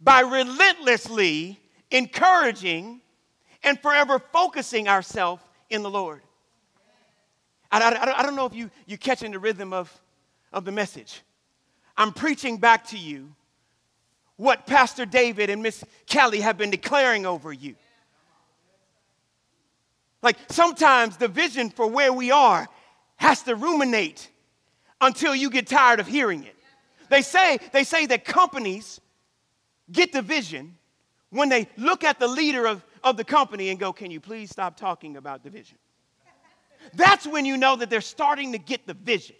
[0.00, 1.60] by relentlessly
[1.90, 3.00] encouraging,
[3.62, 6.22] and forever focusing ourselves in the Lord.
[7.70, 9.92] I, I, I, don't know if you, you're catching the rhythm of,
[10.52, 11.22] of the message.
[11.96, 13.34] I'm preaching back to you
[14.36, 17.74] what Pastor David and Miss Kelly have been declaring over you.
[20.22, 22.68] Like sometimes the vision for where we are
[23.16, 24.28] has to ruminate
[25.00, 26.56] until you get tired of hearing it.
[27.08, 29.00] They say, they say that companies
[29.90, 30.76] get the vision
[31.30, 34.50] when they look at the leader of, of the company and go, Can you please
[34.50, 35.78] stop talking about the vision?
[36.94, 39.36] That's when you know that they're starting to get the vision.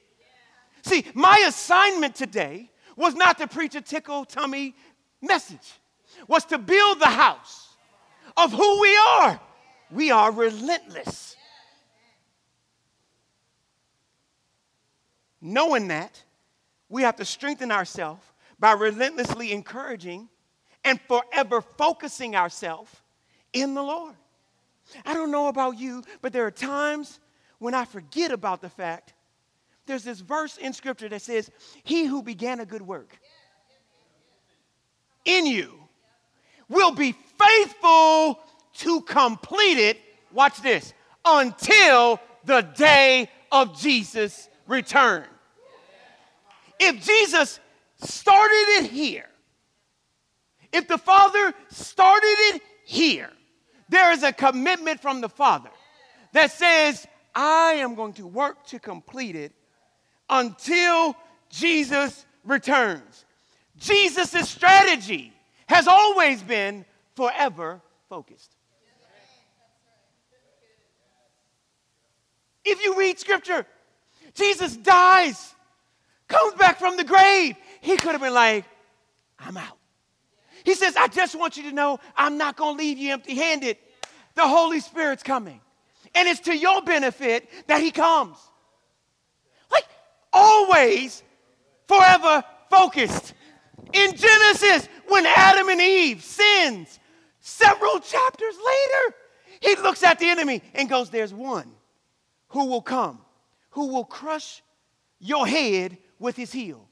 [0.83, 4.75] See, my assignment today was not to preach a tickle tummy
[5.21, 5.75] message,
[6.27, 7.77] was to build the house
[8.37, 9.41] of who we are.
[9.91, 11.37] We are relentless.
[15.41, 16.23] Knowing that,
[16.89, 18.25] we have to strengthen ourselves
[18.59, 20.29] by relentlessly encouraging
[20.85, 22.91] and forever focusing ourselves
[23.53, 24.15] in the Lord.
[25.05, 27.21] I don't know about you, but there are times
[27.59, 29.15] when I forget about the fact
[29.87, 31.51] there's this verse in Scripture that says,
[31.84, 33.18] He who began a good work
[35.26, 35.72] in you
[36.68, 38.41] will be faithful
[38.78, 39.99] to complete it.
[40.32, 45.24] Watch this until the day of Jesus' return.
[46.78, 47.61] If Jesus
[47.99, 49.28] started it here,
[50.72, 53.30] if the Father started it here,
[53.89, 55.70] there is a commitment from the Father
[56.32, 59.53] that says, I am going to work to complete it
[60.29, 61.16] until
[61.51, 63.24] Jesus returns.
[63.79, 65.33] Jesus' strategy
[65.66, 68.53] has always been forever focused.
[72.64, 73.64] If you read scripture,
[74.35, 75.55] Jesus dies,
[76.27, 77.57] comes back from the grave.
[77.81, 78.64] He could have been like,
[79.39, 79.79] I'm out.
[80.64, 83.37] He says, I just want you to know I'm not going to leave you empty
[83.37, 83.77] handed.
[84.35, 85.61] The Holy Spirit's coming.
[86.14, 88.37] And it's to your benefit that He comes.
[90.37, 91.22] Always,
[91.89, 93.32] forever focused.
[93.95, 96.99] In Genesis, when Adam and Eve sins,
[97.41, 99.16] several chapters later,
[99.61, 101.72] he looks at the enemy and goes, There's one
[102.49, 103.18] who will come,
[103.70, 104.62] who will crush
[105.20, 106.87] your head with his heel.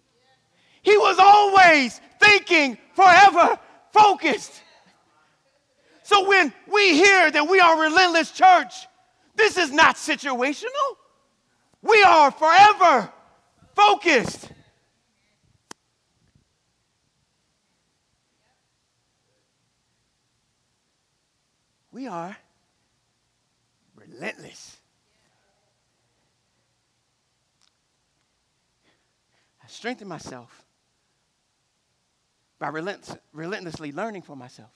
[0.80, 3.58] He was always thinking forever
[3.92, 4.62] focused.
[6.02, 8.86] So when we hear that we are relentless church,
[9.36, 10.96] this is not situational.
[11.82, 13.10] We are forever
[13.74, 14.50] focused.
[21.92, 22.36] We are
[23.94, 24.78] relentless.
[29.62, 30.64] I strengthen myself
[32.58, 34.72] by relent- relentlessly learning for myself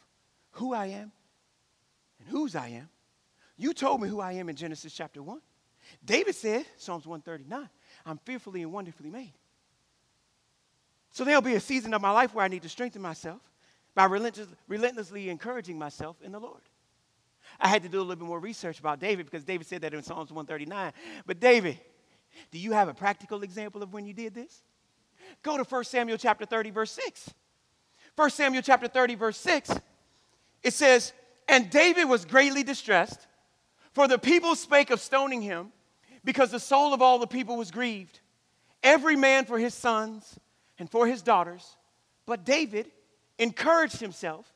[0.53, 1.13] who I am
[2.21, 2.89] and whose I am.
[3.57, 5.41] You told me who I am in Genesis chapter 1.
[6.05, 7.69] David said, Psalms 139,
[8.09, 9.35] I'm fearfully and wonderfully made.
[11.11, 13.41] So there'll be a season of my life where I need to strengthen myself
[13.95, 16.63] by relentless, relentlessly encouraging myself in the Lord.
[17.61, 19.95] I had to do a little bit more research about David because David said that
[19.95, 20.93] in Psalms 139.
[21.27, 21.79] But David,
[22.51, 24.63] do you have a practical example of when you did this?
[25.43, 27.31] Go to 1 Samuel chapter 30, verse 6.
[28.17, 29.71] 1 Samuel chapter 30, verse 6,
[30.63, 31.13] it says,
[31.49, 33.27] And David was greatly distressed,
[33.93, 35.73] for the people spake of stoning him,
[36.29, 38.21] because the soul of all the people was grieved,
[38.83, 40.39] every man for his sons
[40.79, 41.79] and for his daughters.
[42.27, 42.91] But David
[43.39, 44.47] encouraged himself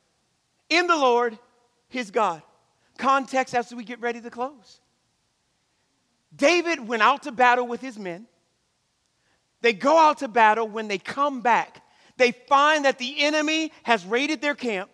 [0.69, 1.39] in the Lord
[1.89, 2.43] his God.
[2.99, 4.83] Context as we get ready to close.
[6.37, 8.27] David went out to battle with his men.
[9.63, 10.69] They go out to battle.
[10.69, 11.83] When they come back,
[12.19, 14.91] they find that the enemy has raided their camp,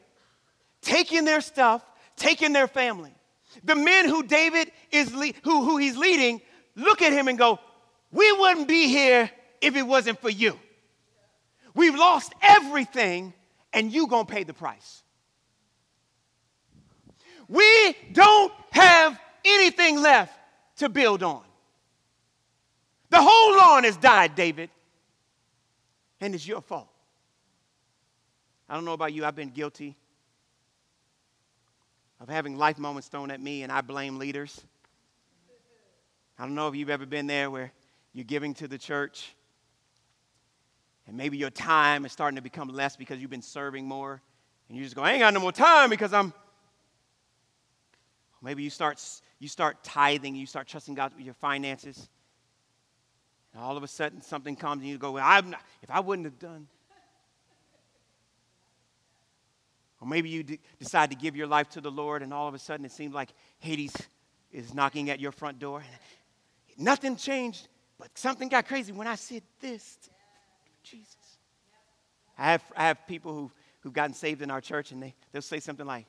[0.81, 3.17] taken their stuff, taken their family.
[3.65, 6.41] The men who David is le- who, who he's leading
[6.79, 7.59] look at him and go,
[8.11, 10.59] We wouldn't be here if it wasn't for you.
[11.75, 13.35] We've lost everything,
[13.73, 15.03] and you gonna pay the price.
[17.49, 20.33] We don't have anything left
[20.77, 21.43] to build on.
[23.11, 24.71] The whole lawn has died, David,
[26.21, 26.89] and it's your fault.
[28.69, 29.97] I don't know about you, I've been guilty
[32.21, 34.61] of having life moments thrown at me, and I blame leaders.
[36.39, 37.73] I don't know if you've ever been there where
[38.13, 39.35] you're giving to the church,
[41.07, 44.23] and maybe your time is starting to become less because you've been serving more,
[44.69, 46.33] and you just go, I ain't got no more time because I'm.
[48.41, 49.03] Maybe you start,
[49.41, 52.09] you start tithing, you start trusting God with your finances.
[53.53, 55.99] And all of a sudden, something comes and you go, well, I'm not, if I
[55.99, 56.69] wouldn't have done.
[60.01, 62.55] Or maybe you d- decide to give your life to the Lord, and all of
[62.55, 63.97] a sudden it seems like Hades
[64.53, 65.83] is knocking at your front door.
[66.79, 67.67] Nothing changed,
[67.99, 69.97] but something got crazy when I said this.
[69.97, 70.11] to
[70.85, 71.17] Jesus.
[72.39, 73.51] I have, I have people who,
[73.81, 76.07] who've gotten saved in our church, and they, they'll say something like,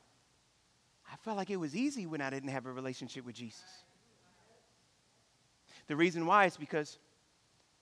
[1.11, 3.65] I felt like it was easy when I didn't have a relationship with Jesus.
[5.87, 6.99] The reason why is because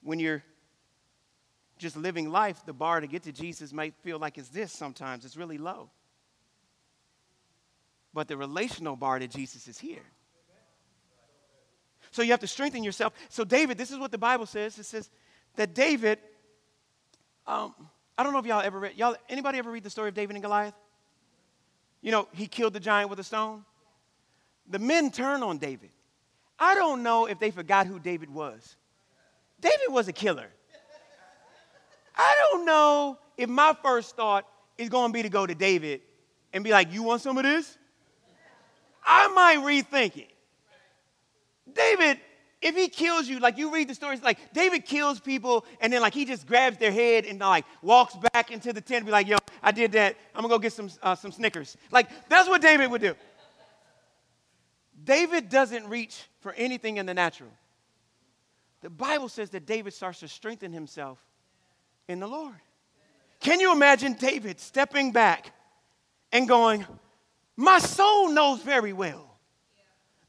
[0.02, 0.42] when you're
[1.76, 5.26] just living life, the bar to get to Jesus might feel like it's this sometimes.
[5.26, 5.90] It's really low.
[8.14, 10.04] But the relational bar to Jesus is here.
[12.18, 13.12] So you have to strengthen yourself.
[13.28, 14.76] So, David, this is what the Bible says.
[14.76, 15.08] It says
[15.54, 16.18] that David,
[17.46, 17.72] um,
[18.18, 20.34] I don't know if y'all ever read, y'all, anybody ever read the story of David
[20.34, 20.74] and Goliath?
[22.02, 23.64] You know, he killed the giant with a stone.
[24.68, 25.90] The men turn on David.
[26.58, 28.74] I don't know if they forgot who David was.
[29.60, 30.48] David was a killer.
[32.16, 34.44] I don't know if my first thought
[34.76, 36.00] is going to be to go to David
[36.52, 37.78] and be like, You want some of this?
[39.06, 40.32] I might rethink it.
[41.74, 42.20] David,
[42.60, 46.00] if he kills you, like you read the stories, like David kills people and then
[46.00, 49.12] like he just grabs their head and like walks back into the tent and be
[49.12, 50.16] like, Yo, I did that.
[50.34, 51.76] I'm to go get some, uh, some Snickers.
[51.90, 53.14] Like that's what David would do.
[55.04, 57.50] David doesn't reach for anything in the natural.
[58.80, 61.18] The Bible says that David starts to strengthen himself
[62.08, 62.54] in the Lord.
[63.40, 65.52] Can you imagine David stepping back
[66.32, 66.84] and going,
[67.56, 69.27] My soul knows very well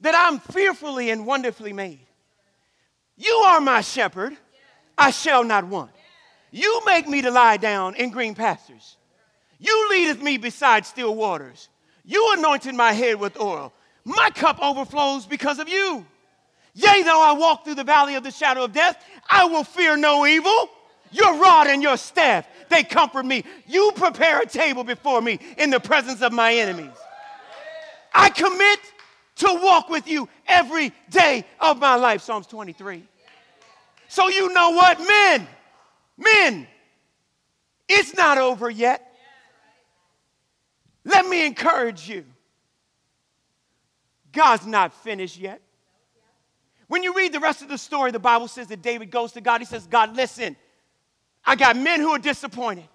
[0.02, 2.00] that I'm fearfully and wonderfully made.
[3.18, 4.38] You are my shepherd,
[4.98, 5.92] I shall not want.
[6.52, 8.98] You make me to lie down in green pastures.
[9.60, 11.70] You leadeth me beside still waters.
[12.06, 13.74] You anointed my head with oil.
[14.06, 16.06] My cup overflows because of you.
[16.74, 19.98] Yea, though I walk through the valley of the shadow of death, I will fear
[19.98, 20.70] no evil.
[21.12, 23.44] Your rod and your staff, they comfort me.
[23.68, 26.96] You prepare a table before me in the presence of my enemies.
[28.14, 28.80] I commit
[29.40, 32.22] to walk with you every day of my life.
[32.22, 33.04] Psalms 23.
[34.08, 35.00] So, you know what?
[35.00, 35.48] Men,
[36.18, 36.68] men,
[37.88, 39.06] it's not over yet.
[41.06, 42.26] Let me encourage you.
[44.32, 45.62] God's not finished yet.
[46.88, 49.42] When you read the rest of the story, the Bible says that David goes to
[49.42, 49.62] God.
[49.62, 50.56] He says, God, listen,
[51.46, 52.88] I got men who are disappointed.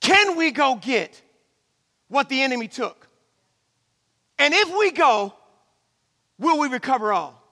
[0.00, 1.20] Can we go get
[2.08, 3.08] what the enemy took?
[4.38, 5.32] And if we go,
[6.38, 7.42] will we recover all?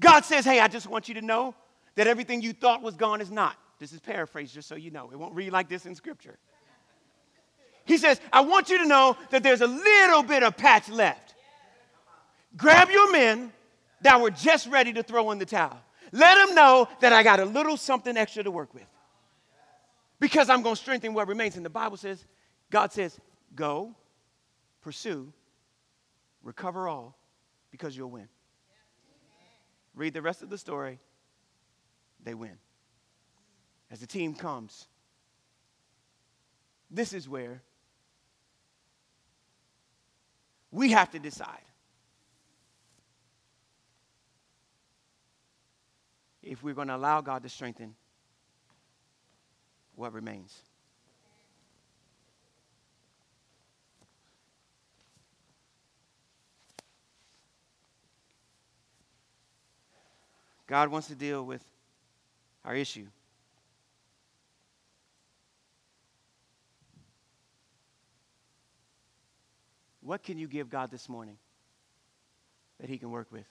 [0.00, 1.54] God says, Hey, I just want you to know
[1.94, 3.56] that everything you thought was gone is not.
[3.78, 5.10] This is paraphrased, just so you know.
[5.12, 6.38] It won't read like this in Scripture.
[7.84, 11.34] He says, I want you to know that there's a little bit of patch left.
[12.56, 13.52] Grab your men
[14.02, 15.78] that were just ready to throw in the towel.
[16.12, 18.86] Let them know that I got a little something extra to work with.
[20.20, 21.56] Because I'm going to strengthen what remains.
[21.56, 22.24] And the Bible says,
[22.70, 23.18] God says,
[23.54, 23.94] go,
[24.82, 25.32] pursue,
[26.42, 27.16] recover all,
[27.70, 28.28] because you'll win.
[29.94, 30.98] Read the rest of the story,
[32.22, 32.58] they win.
[33.90, 34.86] As the team comes,
[36.90, 37.62] this is where
[40.70, 41.60] we have to decide
[46.42, 47.94] if we're going to allow God to strengthen
[49.94, 50.62] what remains.
[60.72, 61.62] God wants to deal with
[62.64, 63.04] our issue.
[70.00, 71.36] What can you give God this morning?
[72.80, 73.46] that He can work with.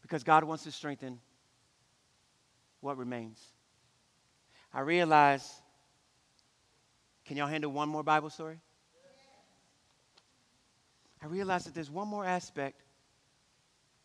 [0.00, 1.18] Because God wants to strengthen
[2.80, 3.40] what remains.
[4.72, 5.50] I realize,
[7.24, 8.60] can y'all handle one more Bible story?
[11.22, 12.82] I realize that there's one more aspect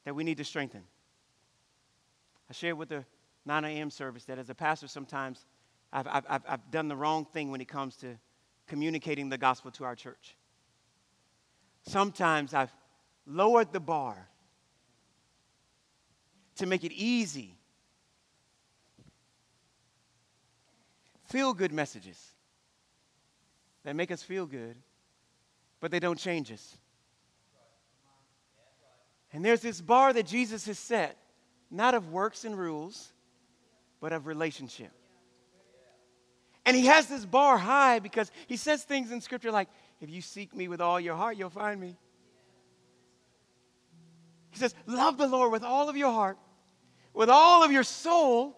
[0.06, 0.84] that we need to strengthen.
[2.50, 3.06] I shared with the
[3.46, 3.90] 9 a.m.
[3.90, 5.46] service that as a pastor, sometimes
[5.92, 8.18] I've, I've, I've done the wrong thing when it comes to
[8.68, 10.36] communicating the gospel to our church.
[11.84, 12.74] Sometimes I've
[13.26, 14.30] lowered the bar
[16.58, 17.56] to make it easy.
[21.26, 22.34] Feel good messages
[23.84, 24.76] that make us feel good,
[25.80, 26.78] but they don't change us.
[29.32, 31.18] And there's this bar that Jesus has set,
[31.72, 33.12] not of works and rules,
[34.00, 34.92] but of relationship.
[36.66, 39.70] And he has this bar high because he says things in scripture like,
[40.02, 41.98] if you seek me with all your heart, you'll find me.
[44.52, 46.38] He says, love the Lord with all of your heart,
[47.14, 48.58] with all of your soul,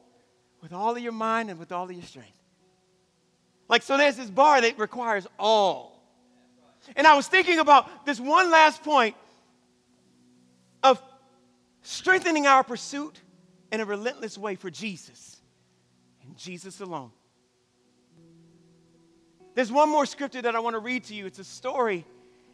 [0.61, 2.31] with all of your mind, and with all of your strength.
[3.67, 6.03] Like, so there's this bar that requires all.
[6.95, 9.15] And I was thinking about this one last point
[11.81, 13.21] strengthening our pursuit
[13.71, 15.41] in a relentless way for Jesus
[16.23, 17.11] and Jesus alone.
[19.55, 21.25] There's one more scripture that I want to read to you.
[21.25, 22.05] It's a story,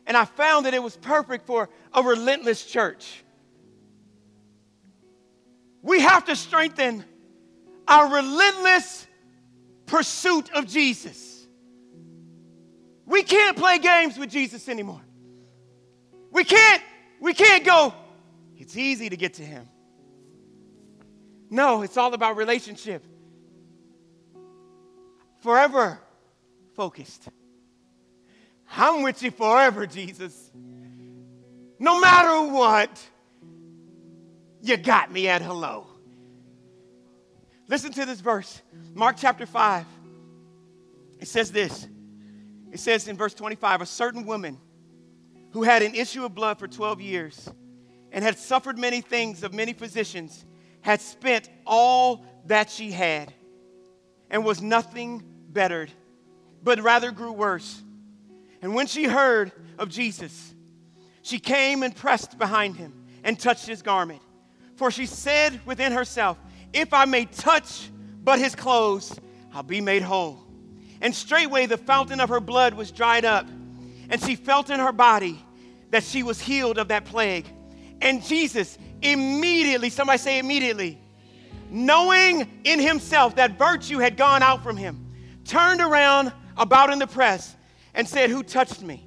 [0.05, 3.23] and I found that it was perfect for a relentless church.
[5.81, 7.05] We have to strengthen
[7.87, 9.07] our relentless
[9.85, 11.47] pursuit of Jesus.
[13.05, 15.01] We can't play games with Jesus anymore.
[16.31, 16.81] We can't,
[17.21, 17.93] we can't go,
[18.57, 19.67] it's easy to get to him.
[21.49, 23.05] No, it's all about relationship.
[25.41, 25.99] Forever
[26.75, 27.29] focused.
[28.75, 30.51] I'm with you forever, Jesus.
[31.79, 33.01] No matter what,
[34.61, 35.87] you got me at hello.
[37.67, 38.61] Listen to this verse,
[38.93, 39.85] Mark chapter 5.
[41.19, 41.87] It says this.
[42.71, 44.57] It says in verse 25 a certain woman
[45.51, 47.49] who had an issue of blood for 12 years
[48.17, 50.43] and had suffered many things of many physicians,
[50.81, 53.31] had spent all that she had
[54.31, 55.91] and was nothing bettered,
[56.63, 57.83] but rather grew worse.
[58.63, 60.55] And when she heard of Jesus,
[61.21, 64.23] she came and pressed behind him and touched his garment.
[64.77, 66.39] For she said within herself,
[66.73, 67.91] If I may touch
[68.23, 69.15] but his clothes,
[69.53, 70.39] I'll be made whole.
[71.01, 73.47] And straightway the fountain of her blood was dried up,
[74.09, 75.39] and she felt in her body
[75.91, 77.45] that she was healed of that plague.
[78.01, 80.99] And Jesus immediately, somebody say immediately,
[81.69, 85.05] knowing in himself that virtue had gone out from him,
[85.45, 87.55] turned around about in the press
[87.93, 89.05] and said, Who touched me?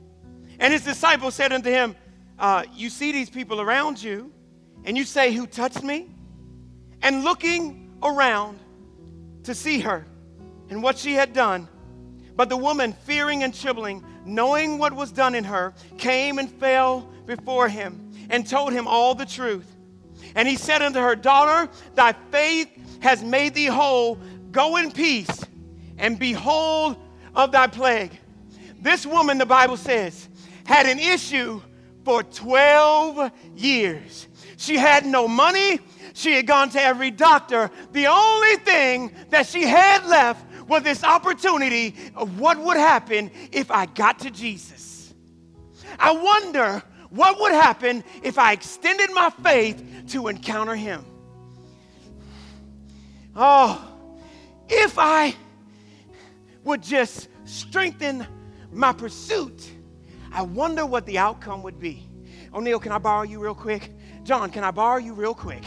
[0.59, 1.97] And his disciples said unto him,
[2.38, 4.32] uh, You see these people around you,
[4.84, 6.11] and you say, Who touched me?
[7.03, 8.59] And looking around
[9.45, 10.07] to see her
[10.68, 11.68] and what she had done,
[12.36, 17.09] but the woman, fearing and trembling, knowing what was done in her, came and fell
[17.26, 19.66] before him and told him all the truth.
[20.35, 22.68] And he said unto her, Daughter, thy faith
[23.01, 24.18] has made thee whole.
[24.51, 25.45] Go in peace
[25.99, 26.97] and behold
[27.35, 28.12] of thy plague.
[28.81, 30.28] This woman, the Bible says,
[30.64, 31.61] had an issue
[32.05, 34.28] for 12 years.
[34.57, 35.81] She had no money.
[36.14, 37.70] She had gone to every doctor.
[37.93, 43.70] The only thing that she had left was this opportunity of what would happen if
[43.70, 45.12] I got to Jesus.
[45.99, 51.05] I wonder what would happen if I extended my faith to encounter him?
[53.35, 53.87] Oh,
[54.69, 55.35] if I
[56.65, 58.27] would just strengthen
[58.73, 59.71] my pursuit,
[60.33, 62.09] I wonder what the outcome would be.
[62.55, 63.93] O'Neill, can I borrow you real quick?
[64.23, 65.65] John, can I borrow you real quick?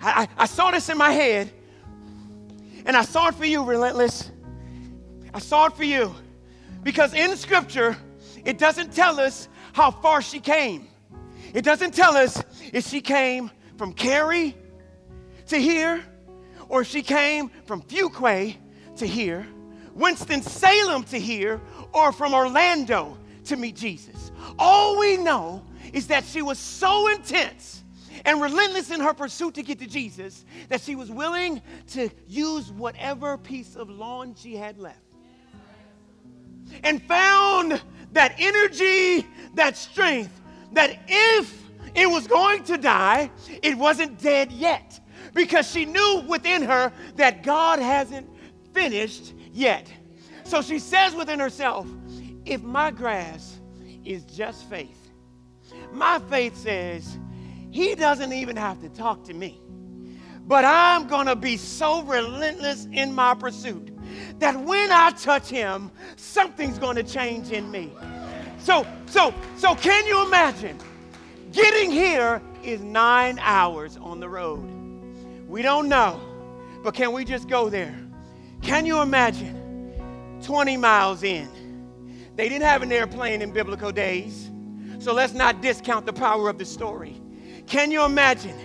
[0.00, 1.50] I, I, I saw this in my head,
[2.84, 4.30] and I saw it for you, Relentless.
[5.32, 6.14] I saw it for you.
[6.82, 7.96] Because in Scripture,
[8.44, 10.86] it doesn't tell us how far she came.
[11.52, 14.56] It doesn't tell us if she came from Cary
[15.48, 16.02] to here
[16.68, 18.56] or if she came from Fuquay
[18.96, 19.46] to here,
[19.94, 21.60] Winston-Salem to here,
[21.92, 24.30] or from Orlando to meet Jesus.
[24.60, 27.82] All we know is that she was so intense
[28.24, 32.70] and relentless in her pursuit to get to Jesus that she was willing to use
[32.70, 35.00] whatever piece of lawn she had left
[36.84, 37.82] and found
[38.14, 40.40] that energy, that strength,
[40.72, 41.62] that if
[41.94, 43.30] it was going to die,
[43.62, 44.98] it wasn't dead yet
[45.34, 48.28] because she knew within her that God hasn't
[48.72, 49.92] finished yet.
[50.44, 51.86] So she says within herself,
[52.44, 53.60] if my grass
[54.04, 55.10] is just faith,
[55.92, 57.18] My faith says
[57.70, 59.60] he doesn't even have to talk to me.
[60.46, 63.93] But I'm going to be so relentless in my pursuit
[64.38, 67.92] that when I touch him, something's going to change in me.
[68.58, 70.78] So, so, so can you imagine?
[71.52, 74.64] Getting here is nine hours on the road.
[75.46, 76.20] We don't know,
[76.82, 77.94] but can we just go there?
[78.62, 79.92] Can you imagine
[80.42, 81.48] 20 miles in?
[82.34, 84.50] They didn't have an airplane in biblical days,
[84.98, 87.20] so let's not discount the power of the story.
[87.66, 88.56] Can you imagine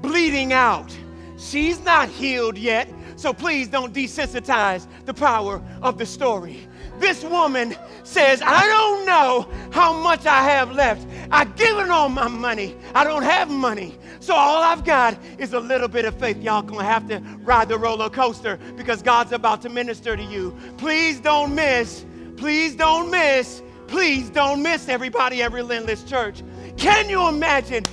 [0.00, 0.96] bleeding out?
[1.38, 6.66] She's not healed yet, so please don't desensitize the power of the story.
[6.98, 11.06] This woman says, I don't know how much I have left.
[11.30, 12.76] I've given all my money.
[12.94, 13.98] I don't have money.
[14.20, 16.38] So all I've got is a little bit of faith.
[16.38, 20.56] Y'all gonna have to ride the roller coaster because God's about to minister to you.
[20.78, 22.04] Please don't miss.
[22.36, 23.62] Please don't miss.
[23.86, 26.42] Please don't miss everybody at Relentless Church.
[26.76, 27.84] Can you imagine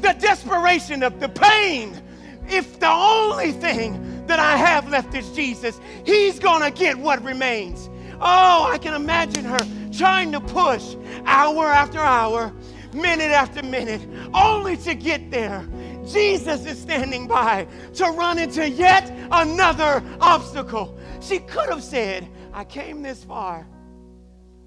[0.00, 2.00] the desperation of the pain?
[2.48, 7.90] If the only thing that I have left is Jesus, He's gonna get what remains.
[8.20, 9.58] Oh, I can imagine her
[9.92, 12.52] trying to push hour after hour,
[12.92, 14.00] minute after minute,
[14.32, 15.66] only to get there.
[16.06, 20.96] Jesus is standing by to run into yet another obstacle.
[21.20, 23.66] She could have said, I came this far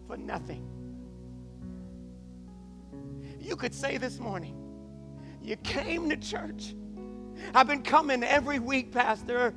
[0.07, 0.67] for nothing.
[3.39, 4.57] You could say this morning,
[5.41, 6.75] You came to church.
[7.53, 9.53] I've been coming every week, Pastor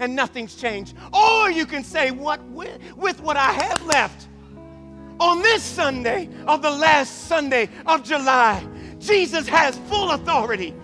[0.00, 0.96] and nothing's changed.
[1.12, 4.26] Or you can say, what with, with what I have left
[5.20, 8.66] on this Sunday of the last Sunday of July,
[8.98, 10.74] Jesus has full authority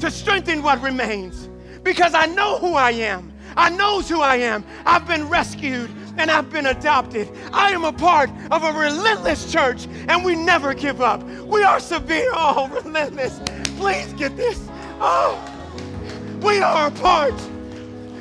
[0.00, 1.48] to strengthen what remains
[1.82, 3.32] because I know who I am.
[3.56, 4.64] I knows who I am.
[4.84, 7.30] I've been rescued and I've been adopted.
[7.52, 11.22] I am a part of a relentless church and we never give up.
[11.22, 13.40] We are severe, oh, relentless.
[13.78, 14.68] Please get this.
[15.00, 15.55] Oh,
[16.46, 17.34] we are a part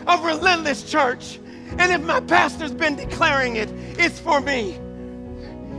[0.07, 1.39] of Relentless Church.
[1.77, 3.69] And if my pastor's been declaring it,
[3.99, 4.79] it's for me.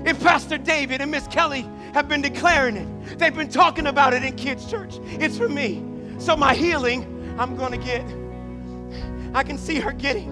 [0.05, 4.22] If Pastor David and Miss Kelly have been declaring it, they've been talking about it
[4.22, 5.82] in kids' church, it's for me.
[6.18, 8.05] So my healing, I'm going to get.
[9.34, 10.30] I can see her getting.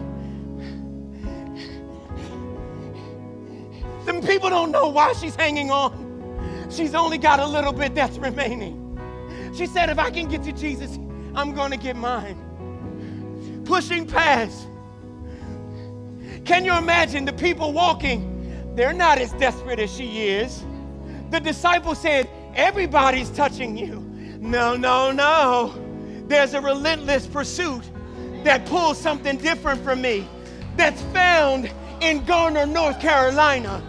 [4.04, 6.68] Them people don't know why she's hanging on.
[6.70, 8.80] She's only got a little bit that's remaining.
[9.56, 10.98] She said, if I can get to Jesus,
[11.34, 12.44] I'm going to get mine
[13.64, 14.66] pushing past.
[16.44, 18.30] Can you imagine the people walking?
[18.74, 20.62] They're not as desperate as she is.
[21.30, 24.00] The disciple said, Everybody's touching you.
[24.38, 25.74] No, no, no.
[26.28, 27.82] There's a relentless pursuit
[28.44, 30.28] that pulls something different from me
[30.76, 31.70] that's found
[32.00, 33.82] in Garner, North Carolina.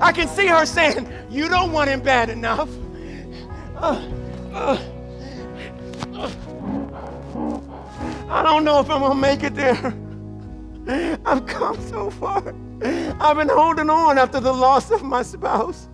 [0.00, 2.68] I can see her saying, You don't want him bad enough.
[3.76, 4.02] Uh,
[4.52, 4.97] uh.
[8.28, 9.94] I don't know if I'm going to make it there.
[11.24, 12.54] I've come so far.
[13.20, 15.88] I've been holding on after the loss of my spouse.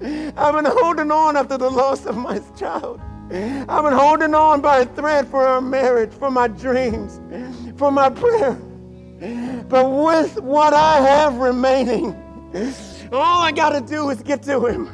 [0.00, 3.00] I've been holding on after the loss of my child.
[3.30, 7.20] I've been holding on by a thread for our marriage, for my dreams,
[7.76, 8.52] for my prayer.
[9.68, 12.14] But with what I have remaining,
[13.12, 14.90] all I got to do is get to him.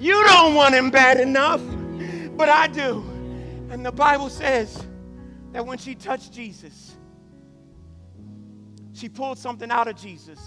[0.00, 1.60] You don't want him bad enough,
[2.36, 3.04] but I do.
[3.70, 4.84] And the Bible says,
[5.58, 6.94] that when she touched Jesus,
[8.92, 10.38] she pulled something out of Jesus.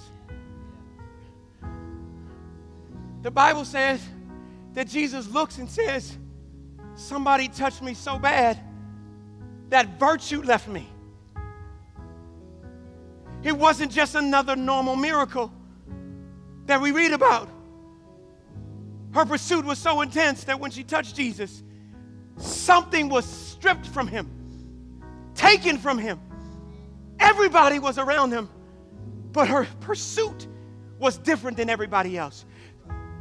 [3.22, 4.01] The Bible says
[4.74, 6.18] that Jesus looks and says,
[6.95, 8.57] Somebody touched me so bad
[9.68, 10.88] that virtue left me.
[13.43, 15.51] It wasn't just another normal miracle
[16.68, 17.49] that we read about.
[19.14, 21.64] Her pursuit was so intense that when she touched Jesus,
[22.38, 24.38] something was stripped from him
[25.41, 26.19] taken from him.
[27.19, 28.47] Everybody was around him,
[29.31, 30.47] but her pursuit
[30.99, 32.45] was different than everybody else.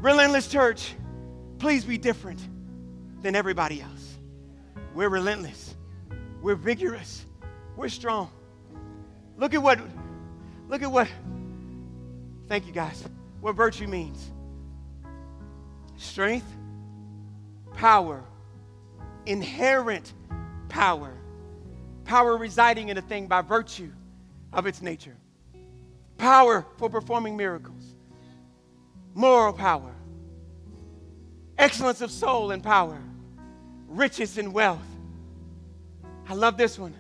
[0.01, 0.95] Relentless Church,
[1.59, 2.41] please be different
[3.23, 4.19] than everybody else.
[4.95, 5.77] We're relentless,
[6.43, 7.25] we're vigorous,
[7.77, 8.31] we're strong.
[9.39, 9.81] Look at what,
[10.69, 11.09] look at what,
[12.49, 13.03] thank you guys,
[13.41, 14.31] what virtue means
[15.97, 16.51] strength,
[17.75, 18.25] power,
[19.27, 20.15] inherent
[20.69, 21.20] power
[22.11, 23.93] power residing in a thing by virtue
[24.53, 25.17] of its nature,
[26.19, 27.95] power for performing miracles,
[29.15, 29.95] moral power,
[31.57, 33.01] excellence of soul and power,
[33.87, 34.83] riches and wealth.
[36.29, 36.95] I love this one.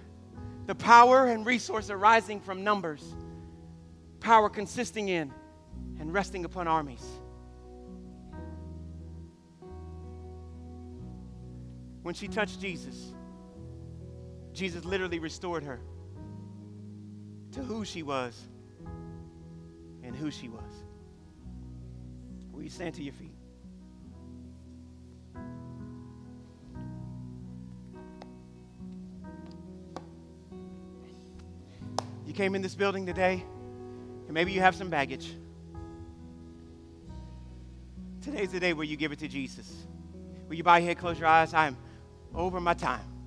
[0.67, 3.03] The power and resource arising from numbers,
[4.21, 5.33] power consisting in
[5.99, 7.05] and resting upon armies.
[12.03, 13.13] when she touched Jesus,
[14.61, 15.81] Jesus literally restored her
[17.53, 18.39] to who she was
[20.03, 20.71] and who she was.
[22.53, 23.33] Will you stand to your feet?
[32.27, 33.43] You came in this building today,
[34.27, 35.33] and maybe you have some baggage.
[38.21, 39.87] Today's the day where you give it to Jesus.
[40.51, 41.55] Will you bow your head, close your eyes?
[41.55, 41.79] I am
[42.35, 43.20] over my time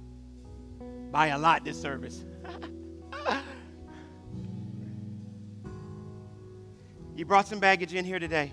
[1.14, 2.26] by a lot this service.
[7.16, 8.52] you brought some baggage in here today.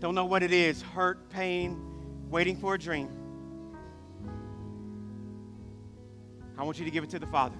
[0.00, 1.80] Don't know what it is hurt, pain,
[2.28, 3.08] waiting for a dream.
[6.58, 7.54] I want you to give it to the Father.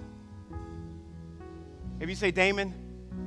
[2.01, 2.75] If you say, Damon,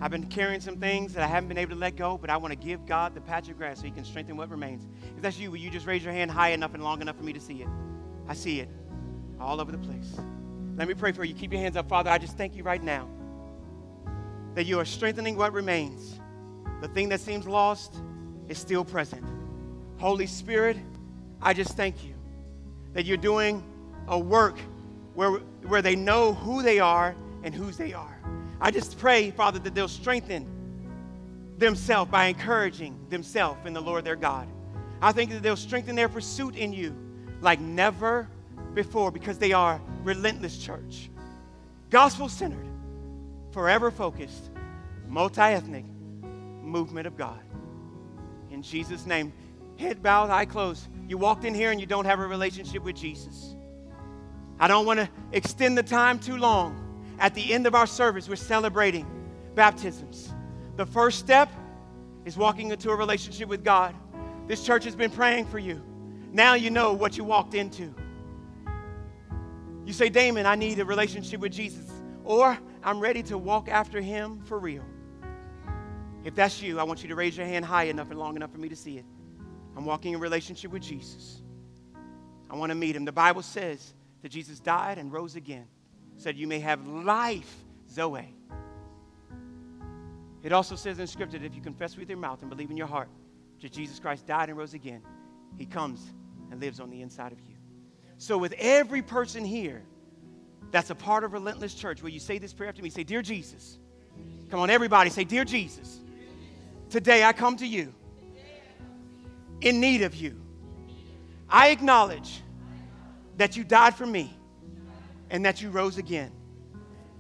[0.02, 2.36] I've been carrying some things that I haven't been able to let go, but I
[2.36, 4.86] want to give God the patch of grass so He can strengthen what remains.
[5.16, 7.24] If that's you, will you just raise your hand high enough and long enough for
[7.24, 7.70] me to see it?
[8.28, 8.68] I see it
[9.42, 10.16] all over the place.
[10.78, 11.34] Let me pray for you.
[11.34, 12.10] Keep your hands up, Father.
[12.10, 13.08] I just thank you right now
[14.56, 16.20] that you are strengthening what remains.
[16.82, 17.96] The thing that seems lost
[18.48, 19.24] is still present.
[19.98, 20.78] Holy Spirit,
[21.42, 22.14] I just thank you
[22.94, 23.64] that you're doing
[24.08, 24.58] a work
[25.14, 25.32] where,
[25.68, 28.20] where they know who they are and whose they are.
[28.60, 30.48] I just pray, Father, that they'll strengthen
[31.58, 34.48] themselves by encouraging themselves in the Lord their God.
[35.02, 36.96] I think that they'll strengthen their pursuit in you
[37.42, 38.28] like never
[38.74, 41.10] before because they are relentless church,
[41.90, 42.68] gospel centered,
[43.52, 44.50] forever focused,
[45.08, 45.86] multi ethnic
[46.62, 47.40] movement of God.
[48.50, 49.34] In Jesus' name,
[49.78, 50.88] head bowed, eye closed.
[51.08, 53.56] You walked in here and you don't have a relationship with Jesus.
[54.60, 56.82] I don't want to extend the time too long
[57.22, 59.06] at the end of our service, we're celebrating
[59.54, 60.34] baptisms.
[60.76, 61.52] The first step
[62.26, 63.96] is walking into a relationship with God.
[64.48, 65.84] This church has been praying for you.
[66.32, 67.94] Now you know what you walked into.
[69.92, 71.86] You say, Damon, I need a relationship with Jesus,
[72.24, 74.86] or I'm ready to walk after him for real.
[76.24, 78.54] If that's you, I want you to raise your hand high enough and long enough
[78.54, 79.06] for me to see it.
[79.76, 81.42] I'm walking in relationship with Jesus.
[82.50, 83.04] I want to meet him.
[83.04, 85.68] The Bible says that Jesus died and rose again
[86.16, 87.54] said, You may have life,
[87.90, 88.34] Zoe.
[90.42, 92.78] It also says in Scripture that if you confess with your mouth and believe in
[92.78, 93.10] your heart
[93.62, 95.02] that Jesus Christ died and rose again,
[95.58, 96.14] he comes
[96.50, 97.51] and lives on the inside of you.
[98.22, 99.82] So, with every person here
[100.70, 102.92] that's a part of Relentless Church, will you say this prayer after me?
[102.92, 103.80] Say, Dear Jesus.
[104.52, 106.02] Come on, everybody, say, Dear Jesus.
[106.92, 107.92] Today I come to you
[109.62, 110.40] in need of you.
[111.50, 112.44] I acknowledge
[113.38, 114.32] that you died for me
[115.32, 116.32] and that you rose again.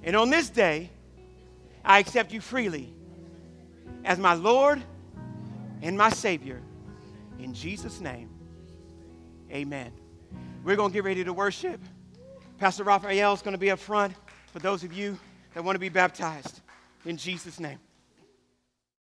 [0.03, 0.91] And on this day,
[1.83, 2.93] I accept you freely
[4.05, 4.79] as my Lord
[5.81, 6.61] and my Savior.
[7.39, 8.29] In Jesus' name,
[9.51, 9.93] amen.
[10.63, 11.81] We're going to get ready to worship.
[12.59, 14.13] Pastor Raphael is going to be up front
[14.53, 15.17] for those of you
[15.55, 16.61] that want to be baptized.
[17.03, 17.79] In Jesus' name.